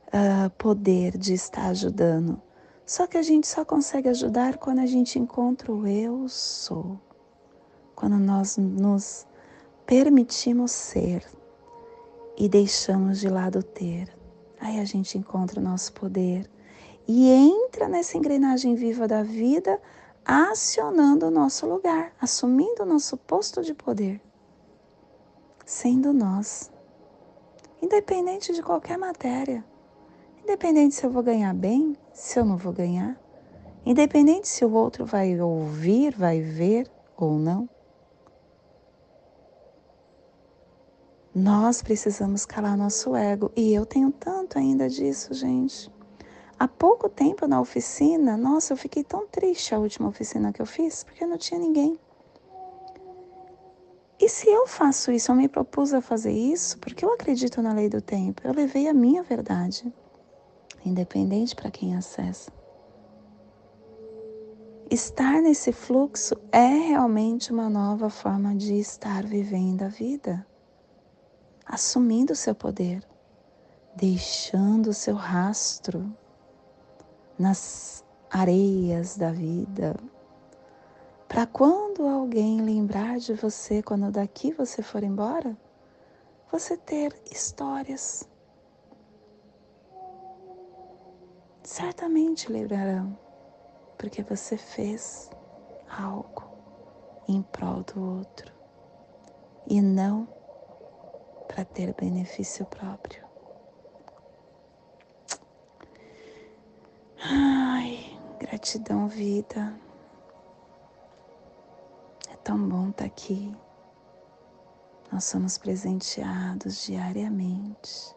uh, 0.07 0.49
poder 0.51 1.17
de 1.17 1.33
estar 1.33 1.67
ajudando. 1.67 2.41
Só 2.85 3.05
que 3.05 3.17
a 3.17 3.21
gente 3.21 3.47
só 3.47 3.65
consegue 3.65 4.07
ajudar 4.09 4.57
quando 4.57 4.79
a 4.79 4.85
gente 4.85 5.19
encontra 5.19 5.71
o 5.71 5.85
eu 5.85 6.27
sou. 6.29 6.99
Quando 7.95 8.17
nós 8.17 8.55
nos 8.57 9.27
permitimos 9.87 10.71
ser 10.71 11.25
e 12.37 12.49
deixamos 12.49 13.21
de 13.21 13.29
lado 13.29 13.63
ter. 13.63 14.13
Aí 14.59 14.81
a 14.81 14.85
gente 14.85 15.17
encontra 15.17 15.61
o 15.61 15.63
nosso 15.63 15.93
poder 15.93 16.47
e 17.07 17.31
entra 17.31 17.87
nessa 17.87 18.17
engrenagem 18.17 18.75
viva 18.75 19.07
da 19.07 19.23
vida, 19.23 19.81
acionando 20.25 21.27
o 21.27 21.31
nosso 21.31 21.65
lugar, 21.65 22.11
assumindo 22.19 22.83
o 22.83 22.85
nosso 22.85 23.15
posto 23.15 23.63
de 23.63 23.73
poder, 23.73 24.19
sendo 25.65 26.11
nós, 26.11 26.69
independente 27.81 28.53
de 28.53 28.61
qualquer 28.61 28.97
matéria, 28.97 29.63
independente 30.43 30.95
se 30.95 31.05
eu 31.05 31.09
vou 31.09 31.23
ganhar 31.23 31.53
bem, 31.53 31.95
se 32.11 32.37
eu 32.37 32.43
não 32.43 32.57
vou 32.57 32.73
ganhar, 32.73 33.17
independente 33.85 34.49
se 34.49 34.65
o 34.65 34.73
outro 34.73 35.05
vai 35.05 35.39
ouvir, 35.39 36.13
vai 36.13 36.41
ver 36.41 36.91
ou 37.15 37.39
não. 37.39 37.69
Nós 41.39 41.83
precisamos 41.83 42.47
calar 42.47 42.75
nosso 42.75 43.15
ego 43.15 43.51
e 43.55 43.71
eu 43.71 43.85
tenho 43.85 44.11
tanto 44.11 44.57
ainda 44.57 44.89
disso, 44.89 45.35
gente. 45.35 45.87
Há 46.57 46.67
pouco 46.67 47.07
tempo 47.07 47.45
na 47.45 47.61
oficina, 47.61 48.35
nossa, 48.35 48.73
eu 48.73 48.77
fiquei 48.77 49.03
tão 49.03 49.27
triste 49.27 49.75
a 49.75 49.77
última 49.77 50.09
oficina 50.09 50.51
que 50.51 50.59
eu 50.59 50.65
fiz, 50.65 51.03
porque 51.03 51.27
não 51.27 51.37
tinha 51.37 51.59
ninguém. 51.59 51.95
E 54.19 54.27
se 54.27 54.49
eu 54.49 54.65
faço 54.65 55.11
isso, 55.11 55.31
eu 55.31 55.35
me 55.35 55.47
propus 55.47 55.93
a 55.93 56.01
fazer 56.01 56.31
isso, 56.31 56.79
porque 56.79 57.05
eu 57.05 57.13
acredito 57.13 57.61
na 57.61 57.71
lei 57.71 57.87
do 57.87 58.01
tempo, 58.01 58.41
eu 58.43 58.51
levei 58.51 58.87
a 58.87 58.93
minha 58.93 59.21
verdade, 59.21 59.93
independente 60.83 61.55
para 61.55 61.69
quem 61.69 61.95
acessa. 61.95 62.51
Estar 64.89 65.39
nesse 65.39 65.71
fluxo 65.71 66.35
é 66.51 66.65
realmente 66.65 67.51
uma 67.51 67.69
nova 67.69 68.09
forma 68.09 68.55
de 68.55 68.79
estar 68.79 69.23
vivendo 69.23 69.83
a 69.83 69.87
vida 69.87 70.43
assumindo 71.67 72.33
o 72.33 72.35
seu 72.35 72.55
poder, 72.55 73.03
deixando 73.95 74.87
o 74.87 74.93
seu 74.93 75.15
rastro 75.15 76.15
nas 77.37 78.03
areias 78.29 79.17
da 79.17 79.31
vida. 79.31 79.95
Para 81.27 81.45
quando 81.45 82.07
alguém 82.07 82.61
lembrar 82.61 83.19
de 83.19 83.33
você, 83.33 83.83
quando 83.83 84.09
daqui 84.11 84.53
você 84.53 84.81
for 84.81 85.03
embora, 85.03 85.57
você 86.51 86.77
ter 86.77 87.13
histórias. 87.29 88.27
Certamente 91.63 92.49
lembrarão, 92.49 93.17
porque 93.97 94.23
você 94.23 94.55
fez 94.55 95.29
algo 95.89 96.43
em 97.27 97.41
prol 97.41 97.83
do 97.83 98.01
outro 98.19 98.53
e 99.69 99.81
não 99.81 100.36
para 101.57 101.65
ter 101.65 101.91
benefício 101.95 102.63
próprio. 102.67 103.25
Ai, 107.19 108.15
gratidão, 108.37 109.07
vida. 109.07 109.73
É 112.31 112.35
tão 112.43 112.59
bom 112.69 112.89
estar 112.89 113.05
tá 113.05 113.05
aqui. 113.05 113.57
Nós 115.11 115.23
somos 115.23 115.57
presenteados 115.57 116.85
diariamente 116.85 118.15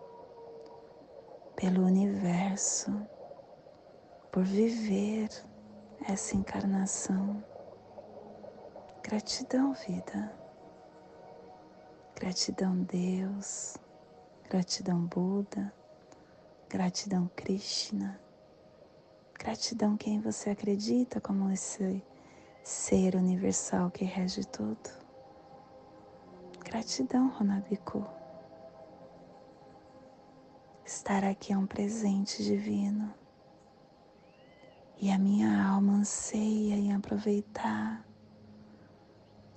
pelo 1.57 1.87
universo 1.87 2.93
por 4.31 4.45
viver 4.45 5.31
essa 6.07 6.37
encarnação. 6.37 7.43
Gratidão, 9.03 9.73
vida. 9.73 10.40
Gratidão, 12.21 12.77
Deus. 12.83 13.79
Gratidão, 14.51 15.07
Buda. 15.07 15.73
Gratidão, 16.69 17.31
Krishna. 17.35 18.21
Gratidão, 19.39 19.97
quem 19.97 20.21
você 20.21 20.51
acredita 20.51 21.19
como 21.19 21.51
esse 21.51 22.05
ser 22.63 23.15
universal 23.15 23.91
que 23.91 24.05
rege 24.05 24.45
tudo. 24.45 24.91
Gratidão, 26.63 27.31
Ronabiku. 27.31 28.05
Estar 30.85 31.25
aqui 31.25 31.55
é 31.55 31.59
um 31.59 31.67
presente 31.67 32.45
divino. 32.45 33.15
E 34.99 35.11
a 35.11 35.19
minha 35.19 35.67
alma 35.67 35.95
anseia 35.95 36.75
em 36.75 36.93
aproveitar 36.93 38.07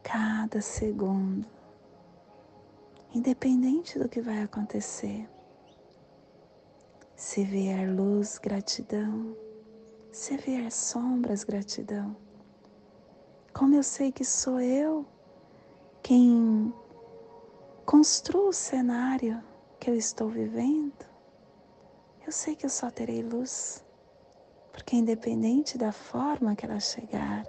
cada 0.01 0.61
segundo 0.61 1.45
independente 3.13 3.99
do 3.99 4.09
que 4.09 4.21
vai 4.21 4.41
acontecer. 4.41 5.29
Se 7.15 7.43
vier 7.43 7.89
luz, 7.89 8.37
gratidão. 8.39 9.37
Se 10.11 10.35
vier 10.37 10.71
sombras, 10.71 11.43
gratidão. 11.43 12.15
Como 13.53 13.75
eu 13.75 13.83
sei 13.83 14.11
que 14.11 14.25
sou 14.25 14.59
eu 14.59 15.05
quem 16.01 16.73
construo 17.85 18.49
o 18.49 18.53
cenário 18.53 19.41
que 19.79 19.89
eu 19.89 19.95
estou 19.95 20.27
vivendo, 20.27 21.05
eu 22.25 22.31
sei 22.31 22.55
que 22.55 22.65
eu 22.65 22.69
só 22.69 22.89
terei 22.89 23.21
luz, 23.21 23.85
porque 24.71 24.95
independente 24.95 25.77
da 25.77 25.91
forma 25.91 26.55
que 26.55 26.65
ela 26.65 26.79
chegar, 26.79 27.45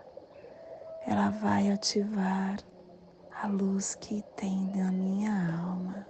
ela 1.07 1.31
vai 1.31 1.70
ativar 1.70 2.59
a 3.44 3.46
luz 3.46 3.94
que 3.96 4.24
tem 4.37 4.72
na 4.74 4.90
minha 4.90 5.30
alma. 5.61 6.07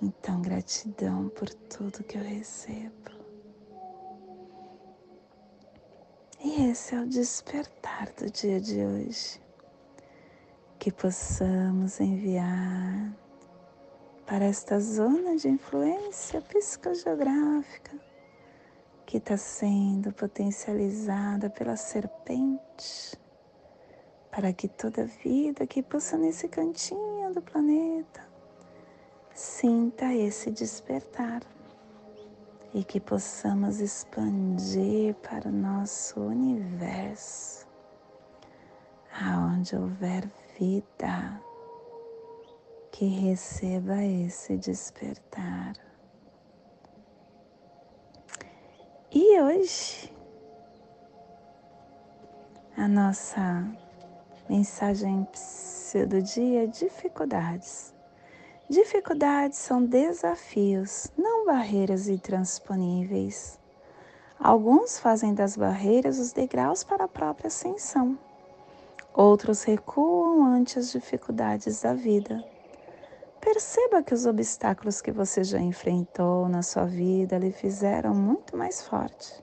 Então, 0.00 0.40
gratidão 0.40 1.28
por 1.28 1.50
tudo 1.50 2.02
que 2.02 2.16
eu 2.16 2.22
recebo. 2.22 3.10
E 6.42 6.70
esse 6.70 6.94
é 6.94 7.00
o 7.00 7.06
despertar 7.06 8.10
do 8.18 8.30
dia 8.30 8.58
de 8.58 8.82
hoje. 8.82 9.38
Que 10.78 10.90
possamos 10.90 12.00
enviar 12.00 13.14
para 14.24 14.46
esta 14.46 14.80
zona 14.80 15.36
de 15.36 15.50
influência 15.50 16.40
psicogeográfica 16.40 18.00
que 19.04 19.18
está 19.18 19.36
sendo 19.36 20.10
potencializada 20.10 21.50
pela 21.50 21.76
serpente 21.76 23.20
para 24.32 24.50
que 24.52 24.66
toda 24.66 25.04
vida 25.04 25.66
que 25.66 25.82
pulsa 25.82 26.16
nesse 26.16 26.48
cantinho 26.48 27.34
do 27.34 27.42
planeta 27.42 28.26
sinta 29.34 30.12
esse 30.14 30.50
despertar 30.50 31.42
e 32.74 32.82
que 32.82 32.98
possamos 32.98 33.78
expandir 33.80 35.14
para 35.16 35.48
o 35.48 35.52
nosso 35.52 36.18
universo, 36.18 37.66
aonde 39.20 39.76
houver 39.76 40.26
vida 40.58 41.40
que 42.90 43.06
receba 43.06 44.02
esse 44.02 44.56
despertar. 44.56 45.74
E 49.10 49.40
hoje 49.42 50.10
a 52.74 52.88
nossa 52.88 53.81
Mensagem 54.48 55.26
do 56.08 56.20
dia: 56.20 56.66
dificuldades. 56.66 57.94
Dificuldades 58.68 59.58
são 59.58 59.84
desafios, 59.84 61.12
não 61.16 61.46
barreiras 61.46 62.08
intransponíveis. 62.08 63.58
Alguns 64.38 64.98
fazem 64.98 65.34
das 65.34 65.56
barreiras 65.56 66.18
os 66.18 66.32
degraus 66.32 66.82
para 66.82 67.04
a 67.04 67.08
própria 67.08 67.46
ascensão. 67.46 68.18
Outros 69.14 69.62
recuam 69.62 70.44
ante 70.44 70.78
as 70.78 70.90
dificuldades 70.90 71.82
da 71.82 71.94
vida. 71.94 72.42
Perceba 73.40 74.02
que 74.02 74.14
os 74.14 74.24
obstáculos 74.24 75.00
que 75.00 75.12
você 75.12 75.44
já 75.44 75.60
enfrentou 75.60 76.48
na 76.48 76.62
sua 76.62 76.86
vida 76.86 77.38
lhe 77.38 77.52
fizeram 77.52 78.14
muito 78.14 78.56
mais 78.56 78.82
forte. 78.82 79.42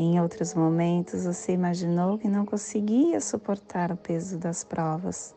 Em 0.00 0.20
outros 0.20 0.54
momentos 0.54 1.24
você 1.24 1.50
imaginou 1.50 2.16
que 2.18 2.28
não 2.28 2.46
conseguia 2.46 3.20
suportar 3.20 3.90
o 3.90 3.96
peso 3.96 4.38
das 4.38 4.62
provas. 4.62 5.34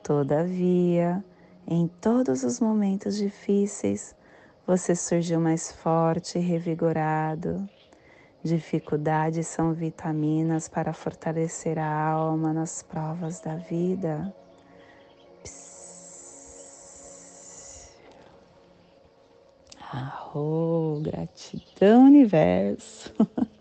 Todavia, 0.00 1.24
em 1.66 1.88
todos 2.00 2.44
os 2.44 2.60
momentos 2.60 3.16
difíceis, 3.16 4.14
você 4.64 4.94
surgiu 4.94 5.40
mais 5.40 5.72
forte 5.72 6.38
e 6.38 6.40
revigorado. 6.40 7.68
Dificuldades 8.44 9.48
são 9.48 9.72
vitaminas 9.74 10.68
para 10.68 10.92
fortalecer 10.92 11.76
a 11.76 12.10
alma 12.12 12.52
nas 12.52 12.84
provas 12.84 13.40
da 13.40 13.56
vida. 13.56 14.32
Arro, 19.92 21.00
gratidão, 21.02 22.04
universo. 22.04 23.12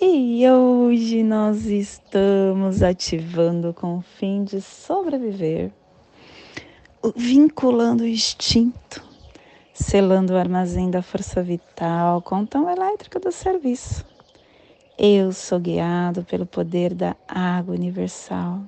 e 0.00 0.48
hoje 0.48 1.22
nós 1.22 1.66
estamos 1.66 2.82
ativando 2.82 3.74
com 3.74 3.98
o 3.98 4.00
fim 4.00 4.44
de 4.44 4.60
sobreviver 4.60 5.72
vinculando 7.16 8.02
o 8.02 8.06
instinto, 8.06 9.02
selando 9.72 10.32
o 10.32 10.36
armazém 10.36 10.90
da 10.90 11.02
força 11.02 11.42
vital 11.42 12.20
com 12.22 12.40
o 12.40 12.46
tom 12.46 12.68
elétrico 12.68 13.18
do 13.20 13.30
serviço. 13.30 14.04
Eu 14.98 15.32
sou 15.32 15.60
guiado 15.60 16.24
pelo 16.24 16.44
poder 16.44 16.92
da 16.92 17.16
água 17.26 17.74
universal. 17.74 18.60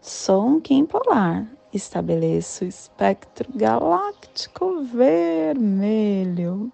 Sou 0.00 0.46
um 0.46 0.60
Kim 0.60 0.84
polar. 0.84 1.46
Estabeleço 1.72 2.64
o 2.64 2.68
espectro 2.68 3.50
galáctico 3.54 4.82
vermelho. 4.82 6.72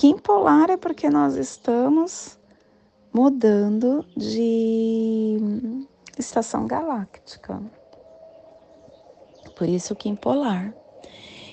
Kim 0.00 0.16
polar 0.16 0.70
é 0.70 0.78
porque 0.78 1.10
nós 1.10 1.36
estamos 1.36 2.38
mudando 3.12 4.02
de 4.16 5.36
estação 6.16 6.66
galáctica 6.66 7.60
por 9.58 9.68
isso 9.68 9.94
Kim 9.94 10.16
Polar. 10.16 10.72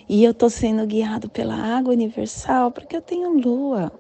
E 0.08 0.24
eu 0.24 0.32
estou 0.32 0.50
sendo 0.50 0.88
guiado 0.88 1.30
pela 1.30 1.56
água 1.56 1.92
universal 1.92 2.72
porque 2.72 2.96
eu 2.96 3.02
tenho 3.02 3.38
lua. 3.38 3.92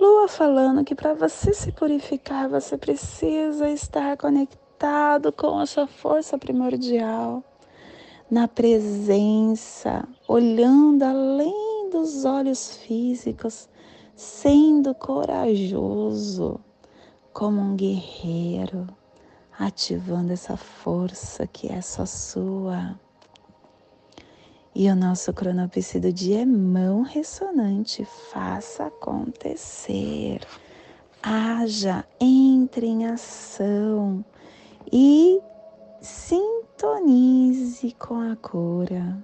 Lua 0.00 0.26
falando 0.26 0.82
que 0.82 0.94
para 0.94 1.12
você 1.12 1.52
se 1.52 1.70
purificar, 1.70 2.48
você 2.48 2.78
precisa 2.78 3.68
estar 3.68 4.16
conectado 4.16 5.30
com 5.32 5.58
a 5.58 5.66
sua 5.66 5.86
força 5.86 6.38
primordial, 6.38 7.44
na 8.30 8.48
presença, 8.48 10.08
olhando 10.26 11.02
além 11.02 11.65
dos 11.96 12.26
olhos 12.26 12.76
físicos, 12.76 13.70
sendo 14.14 14.94
corajoso 14.94 16.60
como 17.32 17.58
um 17.58 17.74
guerreiro, 17.74 18.86
ativando 19.58 20.30
essa 20.34 20.58
força 20.58 21.46
que 21.46 21.72
é 21.72 21.80
só 21.80 22.04
sua. 22.04 23.00
E 24.74 24.90
o 24.90 24.94
nosso 24.94 25.32
cronopse 25.32 25.98
do 25.98 26.12
dia 26.12 26.42
é 26.42 26.44
mão 26.44 27.00
ressonante. 27.00 28.04
Faça 28.30 28.88
acontecer. 28.88 30.40
Haja, 31.22 32.04
entre 32.20 32.86
em 32.86 33.06
ação 33.06 34.22
e 34.92 35.40
sintonize 36.02 37.90
com 37.98 38.20
a 38.20 38.36
cura. 38.36 39.16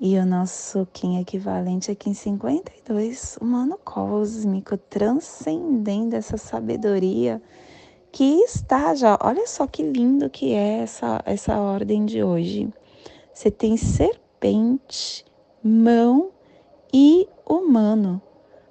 E 0.00 0.18
o 0.18 0.26
nosso 0.26 0.86
Kim 0.92 1.20
equivalente 1.20 1.90
é 1.90 1.94
Kim 1.94 2.14
52, 2.14 3.38
humano 3.40 3.78
cósmico, 3.84 4.76
transcendendo 4.76 6.16
essa 6.16 6.36
sabedoria 6.36 7.40
que 8.10 8.40
está 8.42 8.94
já. 8.94 9.16
Olha 9.22 9.46
só 9.46 9.66
que 9.68 9.82
lindo 9.82 10.28
que 10.28 10.52
é 10.52 10.78
essa, 10.78 11.22
essa 11.24 11.60
ordem 11.60 12.04
de 12.04 12.24
hoje. 12.24 12.68
Você 13.32 13.52
tem 13.52 13.76
serpente, 13.76 15.24
mão 15.62 16.30
e 16.92 17.28
humano, 17.48 18.20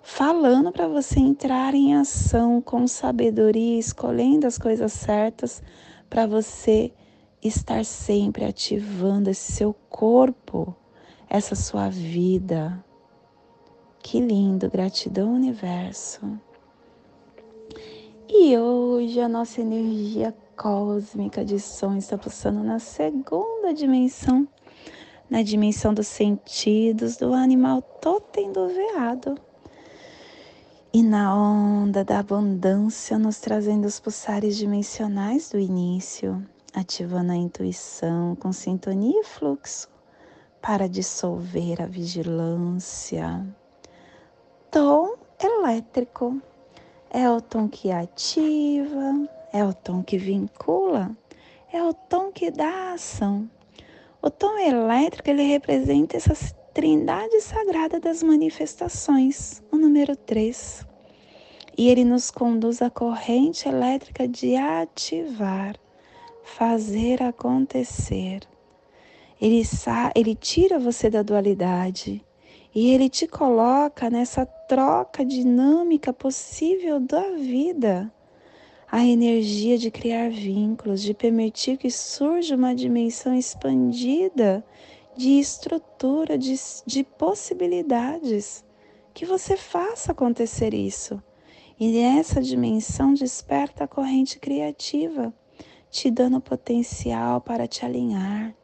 falando 0.02 0.74
para 0.74 0.90
você 0.90 1.20
entrar 1.20 1.74
em 1.74 1.96
ação 1.96 2.62
com 2.62 2.86
sabedoria, 2.86 3.80
escolhendo 3.80 4.46
as 4.46 4.58
coisas 4.58 4.92
certas 4.92 5.64
para 6.10 6.28
você 6.28 6.92
estar 7.42 7.84
sempre 7.86 8.46
ativando 8.46 9.30
esse 9.30 9.54
seu 9.54 9.74
corpo, 9.90 10.76
essa 11.34 11.56
sua 11.56 11.90
vida. 11.90 12.86
Que 14.04 14.20
lindo, 14.20 14.70
gratidão, 14.70 15.34
universo. 15.34 16.40
E 18.30 18.56
hoje 18.56 19.20
a 19.20 19.28
nossa 19.28 19.62
energia 19.62 20.32
cósmica 20.56 21.44
de 21.44 21.60
som 21.60 21.98
está 21.98 22.20
pulsando 22.20 22.64
na 22.64 22.78
segunda 22.78 23.74
dimensão 23.74 24.48
na 25.28 25.42
dimensão 25.42 25.92
dos 25.92 26.06
sentidos 26.06 27.18
do 27.18 27.34
animal 27.34 27.82
totem 27.82 28.52
do 28.52 28.68
veado. 28.68 29.36
E 30.94 31.02
na 31.02 31.36
onda 31.36 32.04
da 32.04 32.20
abundância, 32.20 33.18
nos 33.18 33.40
trazendo 33.40 33.88
os 33.88 34.00
pulsares 34.00 34.56
dimensionais 34.56 35.50
do 35.50 35.58
início, 35.58 36.46
ativando 36.72 37.32
a 37.32 37.36
intuição 37.36 38.36
com 38.36 38.54
sintonia 38.54 39.22
e 39.22 39.24
fluxo 39.24 39.93
para 40.64 40.88
dissolver 40.88 41.82
a 41.82 41.86
vigilância. 41.86 43.46
Tom 44.72 45.16
elétrico 45.38 46.42
é 47.10 47.30
o 47.30 47.42
tom 47.42 47.68
que 47.68 47.92
ativa, 47.92 49.30
é 49.52 49.62
o 49.62 49.74
tom 49.74 50.02
que 50.02 50.18
vincula, 50.18 51.12
é 51.70 51.84
o 51.84 51.94
tom 51.94 52.32
que 52.32 52.50
dá 52.50 52.94
ação. 52.94 53.50
O 54.22 54.30
tom 54.30 54.58
elétrico 54.58 55.30
ele 55.30 55.44
representa 55.44 56.16
essa 56.16 56.34
trindade 56.74 57.42
sagrada 57.42 58.00
das 58.00 58.24
manifestações, 58.24 59.62
o 59.70 59.76
número 59.76 60.16
3. 60.16 60.88
E 61.78 61.90
ele 61.90 62.06
nos 62.06 62.32
conduz 62.32 62.82
à 62.82 62.90
corrente 62.90 63.68
elétrica 63.68 64.26
de 64.26 64.56
ativar, 64.56 65.76
fazer 66.42 67.22
acontecer. 67.22 68.48
Ele, 69.44 69.62
ele 70.16 70.36
tira 70.36 70.80
você 70.80 71.10
da 71.10 71.22
dualidade 71.22 72.24
e 72.74 72.92
ele 72.92 73.10
te 73.10 73.28
coloca 73.28 74.10
nessa 74.10 74.46
troca 74.46 75.26
dinâmica 75.26 76.14
possível 76.14 76.98
da 76.98 77.32
vida 77.32 78.10
a 78.90 79.06
energia 79.06 79.78
de 79.78 79.92
criar 79.92 80.30
vínculos, 80.30 81.02
de 81.02 81.14
permitir 81.14 81.76
que 81.76 81.92
surja 81.92 82.56
uma 82.56 82.74
dimensão 82.74 83.36
expandida 83.36 84.64
de 85.14 85.40
estrutura, 85.40 86.38
de, 86.38 86.56
de 86.86 87.04
possibilidades, 87.04 88.64
que 89.14 89.26
você 89.26 89.58
faça 89.58 90.14
acontecer 90.14 90.74
isso. 90.74 91.22
E 91.78 91.92
nessa 91.92 92.42
dimensão 92.42 93.14
desperta 93.14 93.84
a 93.84 93.90
corrente 93.90 94.40
criativa, 94.40 95.34
te 95.92 96.10
dando 96.10 96.40
potencial 96.40 97.42
para 97.42 97.68
te 97.68 97.84
alinhar. 97.84 98.56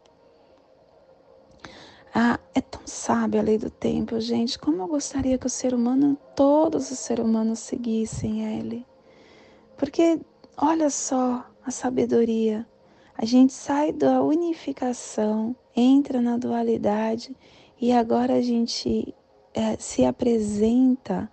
Ah, 2.14 2.40
é 2.56 2.62
tão 2.62 2.82
sábio 2.86 3.40
a 3.40 3.44
lei 3.44 3.58
do 3.58 3.70
tempo, 3.70 4.20
gente. 4.20 4.58
Como 4.58 4.82
eu 4.82 4.88
gostaria 4.88 5.38
que 5.38 5.46
o 5.46 5.50
ser 5.50 5.74
humano, 5.74 6.18
todos 6.36 6.92
os 6.92 7.00
seres 7.00 7.24
humanos 7.24 7.60
seguissem 7.60 8.58
ele. 8.58 8.86
Porque 9.78 10.20
olha 10.58 10.90
só 10.90 11.46
a 11.66 11.72
sabedoria. 11.72 12.68
A 13.16 13.26
gente 13.26 13.54
sai 13.54 13.92
da 13.92 14.22
unificação, 14.24 15.56
entra 15.76 16.22
na 16.22 16.38
dualidade 16.38 17.36
e 17.80 17.92
agora 17.92 18.36
a 18.36 18.42
gente 18.42 19.14
é, 19.54 19.78
se 19.78 20.06
apresenta 20.06 21.30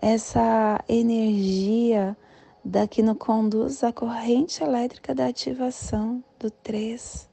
essa 0.00 0.82
energia 0.88 2.16
da 2.64 2.86
que 2.86 3.02
nos 3.02 3.18
conduz 3.18 3.84
à 3.84 3.92
corrente 3.92 4.62
elétrica 4.62 5.14
da 5.14 5.26
ativação 5.26 6.24
do 6.38 6.50
3. 6.50 7.28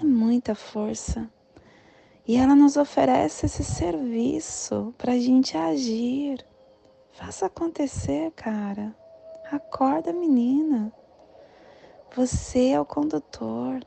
É 0.00 0.04
muita 0.04 0.54
força. 0.54 1.30
E 2.28 2.36
ela 2.36 2.56
nos 2.56 2.76
oferece 2.76 3.46
esse 3.46 3.62
serviço 3.62 4.92
para 4.98 5.12
a 5.12 5.18
gente 5.18 5.56
agir. 5.56 6.44
Faça 7.12 7.46
acontecer, 7.46 8.32
cara. 8.32 8.92
Acorda, 9.52 10.12
menina. 10.12 10.92
Você 12.16 12.70
é 12.70 12.80
o 12.80 12.84
condutor. 12.84 13.80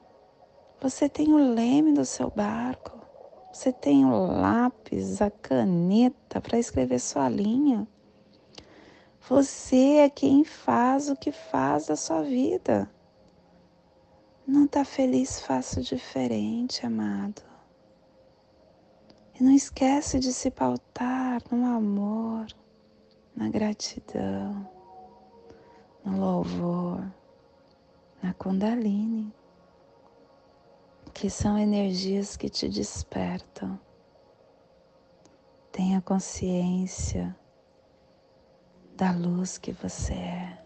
Você 0.79 1.09
tem 1.09 1.33
o 1.33 1.53
leme 1.53 1.91
do 1.91 2.05
seu 2.05 2.29
barco. 2.29 2.97
Você 3.51 3.73
tem 3.73 4.05
o 4.05 4.27
lápis, 4.27 5.21
a 5.21 5.29
caneta 5.29 6.39
para 6.39 6.57
escrever 6.57 6.99
sua 6.99 7.27
linha. 7.27 7.85
Você 9.27 9.97
é 9.97 10.09
quem 10.09 10.45
faz 10.45 11.09
o 11.09 11.15
que 11.17 11.33
faz 11.33 11.87
da 11.87 11.97
sua 11.97 12.21
vida. 12.21 12.89
Não 14.47 14.63
está 14.63 14.85
feliz, 14.85 15.41
faça 15.41 15.81
diferente, 15.81 16.85
amado. 16.85 17.48
E 19.39 19.43
não 19.43 19.51
esquece 19.51 20.19
de 20.19 20.33
se 20.33 20.51
pautar 20.51 21.41
no 21.51 21.65
amor, 21.65 22.47
na 23.35 23.49
gratidão, 23.49 24.67
no 26.03 26.19
louvor, 26.19 27.03
na 28.21 28.33
Kundalini 28.33 29.33
que 31.19 31.29
são 31.29 31.57
energias 31.57 32.37
que 32.37 32.49
te 32.49 32.69
despertam. 32.69 33.77
Tenha 35.69 35.99
consciência 35.99 37.35
da 38.95 39.11
luz 39.11 39.57
que 39.57 39.73
você 39.73 40.13
é. 40.13 40.57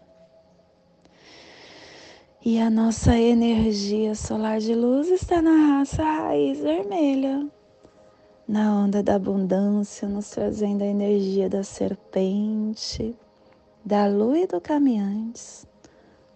E 2.44 2.60
a 2.60 2.70
nossa 2.70 3.18
energia 3.18 4.14
solar 4.14 4.60
de 4.60 4.76
luz 4.76 5.08
está 5.08 5.42
na 5.42 5.78
raça 5.78 6.04
raiz 6.04 6.60
vermelha, 6.60 7.50
na 8.46 8.76
onda 8.76 9.02
da 9.02 9.14
abundância, 9.14 10.06
nos 10.06 10.30
trazendo 10.30 10.82
a 10.82 10.86
energia 10.86 11.48
da 11.48 11.62
serpente, 11.62 13.16
da 13.84 14.06
lua 14.06 14.38
e 14.38 14.46
do 14.46 14.60
caminhantes. 14.60 15.66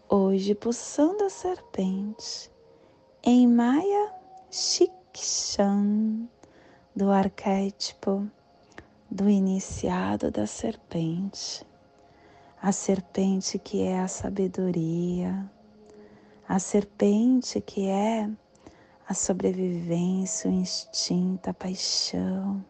Hoje, 0.09 0.55
pulsando 0.55 1.25
a 1.25 1.31
serpente 1.31 2.51
em 3.23 3.47
Maya 3.47 4.13
Shikshan, 4.51 6.27
do 6.97 7.11
arquétipo 7.11 8.27
do 9.11 9.29
iniciado 9.29 10.31
da 10.31 10.47
serpente, 10.47 11.67
a 12.61 12.73
serpente 12.73 13.59
que 13.59 13.83
é 13.83 14.01
a 14.01 14.09
sabedoria, 14.09 15.49
a 16.49 16.59
serpente 16.59 17.61
que 17.61 17.87
é 17.87 18.29
a 19.09 19.15
sobrevivência, 19.15 20.51
o 20.51 20.53
instinto, 20.53 21.49
a 21.49 21.55
paixão, 21.55 22.63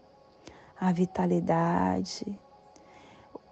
a 0.79 0.93
vitalidade, 0.93 2.39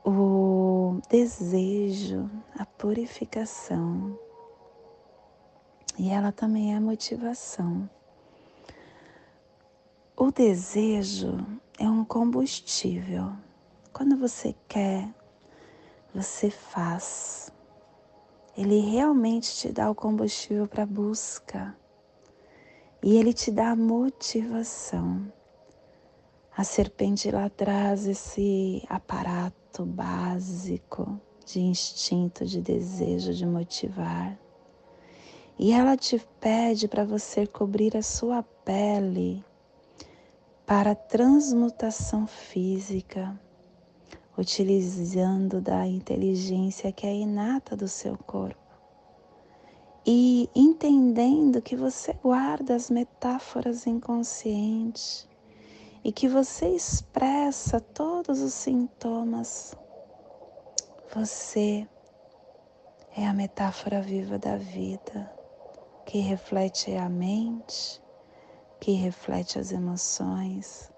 o 0.04 1.00
desejo, 1.10 2.30
a 2.56 2.64
purificação 2.64 4.16
e 5.98 6.10
ela 6.10 6.30
também 6.30 6.74
é 6.74 6.80
motivação. 6.80 7.88
O 10.14 10.30
desejo 10.30 11.44
é 11.78 11.88
um 11.88 12.04
combustível. 12.04 13.32
Quando 13.92 14.16
você 14.16 14.54
quer, 14.68 15.08
você 16.14 16.50
faz. 16.50 17.50
Ele 18.56 18.80
realmente 18.80 19.56
te 19.56 19.72
dá 19.72 19.90
o 19.90 19.94
combustível 19.94 20.66
para 20.68 20.82
a 20.82 20.86
busca. 20.86 21.74
E 23.08 23.18
ele 23.18 23.32
te 23.32 23.52
dá 23.52 23.76
motivação. 23.76 25.32
A 26.56 26.64
serpente 26.64 27.30
lá 27.30 27.48
traz 27.48 28.04
esse 28.04 28.82
aparato 28.88 29.86
básico 29.86 31.20
de 31.46 31.60
instinto, 31.60 32.44
de 32.44 32.60
desejo, 32.60 33.32
de 33.32 33.46
motivar. 33.46 34.36
E 35.56 35.70
ela 35.72 35.96
te 35.96 36.18
pede 36.40 36.88
para 36.88 37.04
você 37.04 37.46
cobrir 37.46 37.96
a 37.96 38.02
sua 38.02 38.42
pele 38.42 39.44
para 40.66 40.92
transmutação 40.96 42.26
física, 42.26 43.40
utilizando 44.36 45.60
da 45.60 45.86
inteligência 45.86 46.90
que 46.90 47.06
é 47.06 47.14
inata 47.14 47.76
do 47.76 47.86
seu 47.86 48.18
corpo. 48.18 48.65
E 50.08 50.48
entendendo 50.54 51.60
que 51.60 51.74
você 51.74 52.12
guarda 52.12 52.76
as 52.76 52.88
metáforas 52.88 53.88
inconscientes 53.88 55.28
e 56.04 56.12
que 56.12 56.28
você 56.28 56.68
expressa 56.68 57.80
todos 57.80 58.40
os 58.40 58.54
sintomas. 58.54 59.74
Você 61.12 61.88
é 63.16 63.26
a 63.26 63.34
metáfora 63.34 64.00
viva 64.00 64.38
da 64.38 64.56
vida 64.56 65.28
que 66.04 66.18
reflete 66.18 66.94
a 66.94 67.08
mente, 67.08 68.00
que 68.78 68.92
reflete 68.92 69.58
as 69.58 69.72
emoções, 69.72 70.88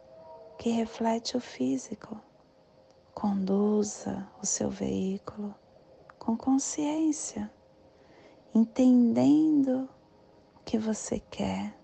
que 0.59 0.69
reflete 0.69 1.35
o 1.35 1.41
físico. 1.41 2.21
Conduza 3.15 4.29
o 4.43 4.45
seu 4.45 4.69
veículo 4.69 5.55
com 6.19 6.37
consciência, 6.37 7.51
entendendo 8.55 9.89
o 10.57 10.65
que 10.65 10.79
você 10.79 11.21
quer, 11.31 11.75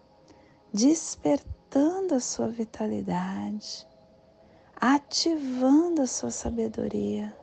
despertando 0.73 2.15
a 2.15 2.21
sua 2.21 2.49
vitalidade, 2.49 3.87
ativando 4.77 6.03
a 6.03 6.07
sua 6.07 6.31
sabedoria, 6.31 7.37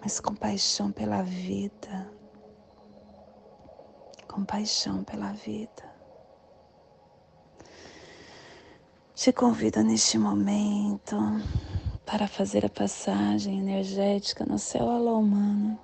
mas 0.00 0.20
com 0.20 0.34
paixão 0.34 0.92
pela 0.92 1.22
vida 1.22 2.16
compaixão 4.36 5.02
pela 5.02 5.32
vida. 5.32 5.96
Te 9.14 9.32
convido 9.32 9.82
neste 9.82 10.18
momento 10.18 11.16
para 12.04 12.28
fazer 12.28 12.66
a 12.66 12.68
passagem 12.68 13.58
energética 13.58 14.44
no 14.44 14.58
céu 14.58 14.90
alô 14.90 15.20
humano, 15.20 15.78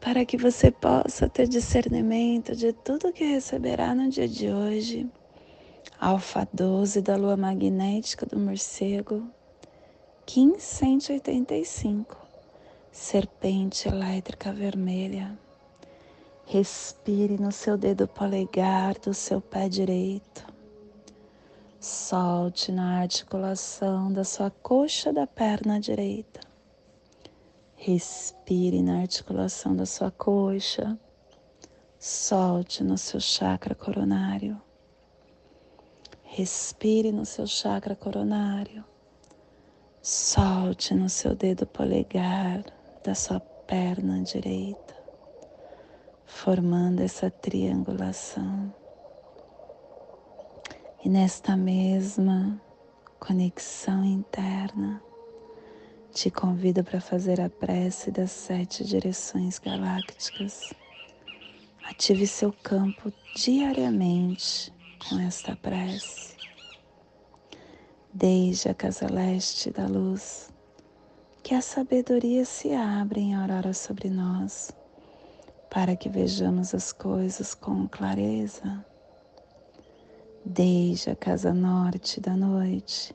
para 0.00 0.24
que 0.24 0.36
você 0.36 0.70
possa 0.70 1.28
ter 1.28 1.48
discernimento 1.48 2.54
de 2.54 2.72
tudo 2.72 3.12
que 3.12 3.24
receberá 3.24 3.94
no 3.94 4.08
dia 4.08 4.28
de 4.28 4.48
hoje. 4.48 5.08
Alfa 6.00 6.46
12 6.52 7.02
da 7.02 7.16
lua 7.16 7.36
magnética 7.36 8.24
do 8.24 8.38
morcego, 8.38 9.28
Kim 10.24 10.58
185, 10.58 12.16
serpente 12.92 13.88
elétrica 13.88 14.52
vermelha. 14.52 15.36
Respire 16.46 17.36
no 17.36 17.50
seu 17.50 17.76
dedo 17.76 18.06
polegar 18.06 18.94
do 18.98 19.12
seu 19.12 19.40
pé 19.40 19.68
direito. 19.68 20.46
Solte 21.80 22.70
na 22.72 23.00
articulação 23.00 24.12
da 24.12 24.24
sua 24.24 24.50
coxa 24.50 25.12
da 25.12 25.26
perna 25.26 25.80
direita. 25.80 26.47
Respire 27.78 28.82
na 28.82 29.00
articulação 29.00 29.74
da 29.74 29.86
sua 29.86 30.10
coxa. 30.10 30.98
Solte 31.98 32.84
no 32.84 32.98
seu 32.98 33.18
chakra 33.18 33.74
coronário. 33.74 34.60
Respire 36.22 37.10
no 37.10 37.24
seu 37.24 37.46
chakra 37.46 37.96
coronário. 37.96 38.84
Solte 40.02 40.94
no 40.94 41.08
seu 41.08 41.34
dedo 41.34 41.66
polegar 41.66 42.62
da 43.02 43.14
sua 43.14 43.40
perna 43.40 44.22
direita 44.22 44.98
formando 46.28 47.00
essa 47.00 47.30
triangulação. 47.30 48.72
E 51.02 51.08
nesta 51.08 51.56
mesma 51.56 52.60
conexão 53.18 54.04
interna, 54.04 55.02
te 56.18 56.32
convido 56.32 56.82
para 56.82 57.00
fazer 57.00 57.40
a 57.40 57.48
prece 57.48 58.10
das 58.10 58.32
sete 58.32 58.84
direções 58.84 59.56
galácticas. 59.60 60.74
Ative 61.84 62.26
seu 62.26 62.52
campo 62.52 63.12
diariamente 63.36 64.74
com 64.98 65.20
esta 65.20 65.54
prece. 65.54 66.36
Desde 68.12 68.68
a 68.68 68.74
casa 68.74 69.06
leste 69.08 69.70
da 69.70 69.86
luz, 69.86 70.50
que 71.40 71.54
a 71.54 71.60
sabedoria 71.60 72.44
se 72.44 72.72
abra 72.74 73.20
em 73.20 73.36
aurora 73.36 73.72
sobre 73.72 74.10
nós 74.10 74.72
para 75.70 75.94
que 75.94 76.08
vejamos 76.08 76.74
as 76.74 76.92
coisas 76.92 77.54
com 77.54 77.86
clareza. 77.86 78.84
Desde 80.44 81.10
a 81.10 81.14
casa 81.14 81.54
norte 81.54 82.20
da 82.20 82.36
noite, 82.36 83.14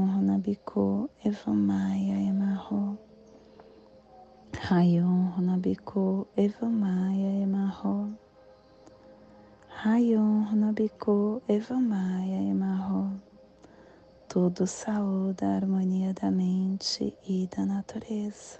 Runabiku 0.41 1.07
Evamaya 1.23 2.17
Emarro. 2.17 2.97
Rayon 4.67 5.31
Runabiku 5.37 6.25
Evamaya 6.35 7.43
Emarro. 7.43 8.09
Rayon 9.85 10.47
Runabiku 10.49 11.43
Evamaya 11.47 12.41
Emarro. 12.49 13.21
Tudo 14.27 14.65
saúde 14.65 15.45
a 15.45 15.57
harmonia 15.57 16.11
da 16.11 16.31
mente 16.31 17.15
e 17.23 17.47
da 17.55 17.63
natureza. 17.63 18.59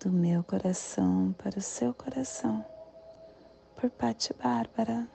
Do 0.00 0.10
meu 0.10 0.42
coração 0.42 1.32
para 1.38 1.56
o 1.56 1.62
seu 1.62 1.94
coração. 1.94 2.66
Por 3.76 3.90
Pati 3.90 4.34
Bárbara, 4.34 5.06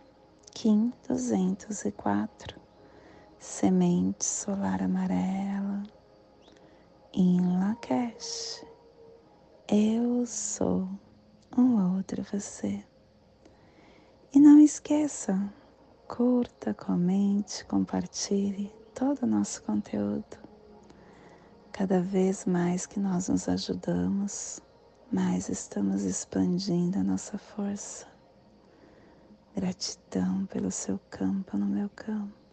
Kim 0.54 0.94
204 1.06 2.67
semente 3.40 4.26
solar 4.26 4.82
amarela 4.82 5.84
em 7.14 7.40
Lakesh. 7.60 8.66
Eu 9.68 10.26
sou 10.26 10.88
um 11.58 11.96
outro 11.98 12.24
você. 12.24 12.84
E 14.34 14.40
não 14.40 14.60
esqueça, 14.60 15.52
curta, 16.08 16.74
comente, 16.74 17.66
compartilhe 17.66 18.72
todo 18.94 19.24
o 19.24 19.28
nosso 19.28 19.64
conteúdo. 19.64 20.38
Cada 21.72 22.02
vez 22.02 22.46
mais 22.46 22.86
que 22.86 23.00
nós 23.00 23.30
nos 23.30 23.48
ajudamos, 23.48 24.60
mais 25.12 25.50
estamos 25.50 26.04
expandindo 26.04 27.00
a 27.00 27.04
nossa 27.04 27.38
força. 27.38 28.08
Gratidão 29.56 30.46
pelo 30.48 30.72
seu 30.72 31.00
campo 31.10 31.58
no 31.58 31.66
meu 31.66 31.90
campo. 31.90 32.47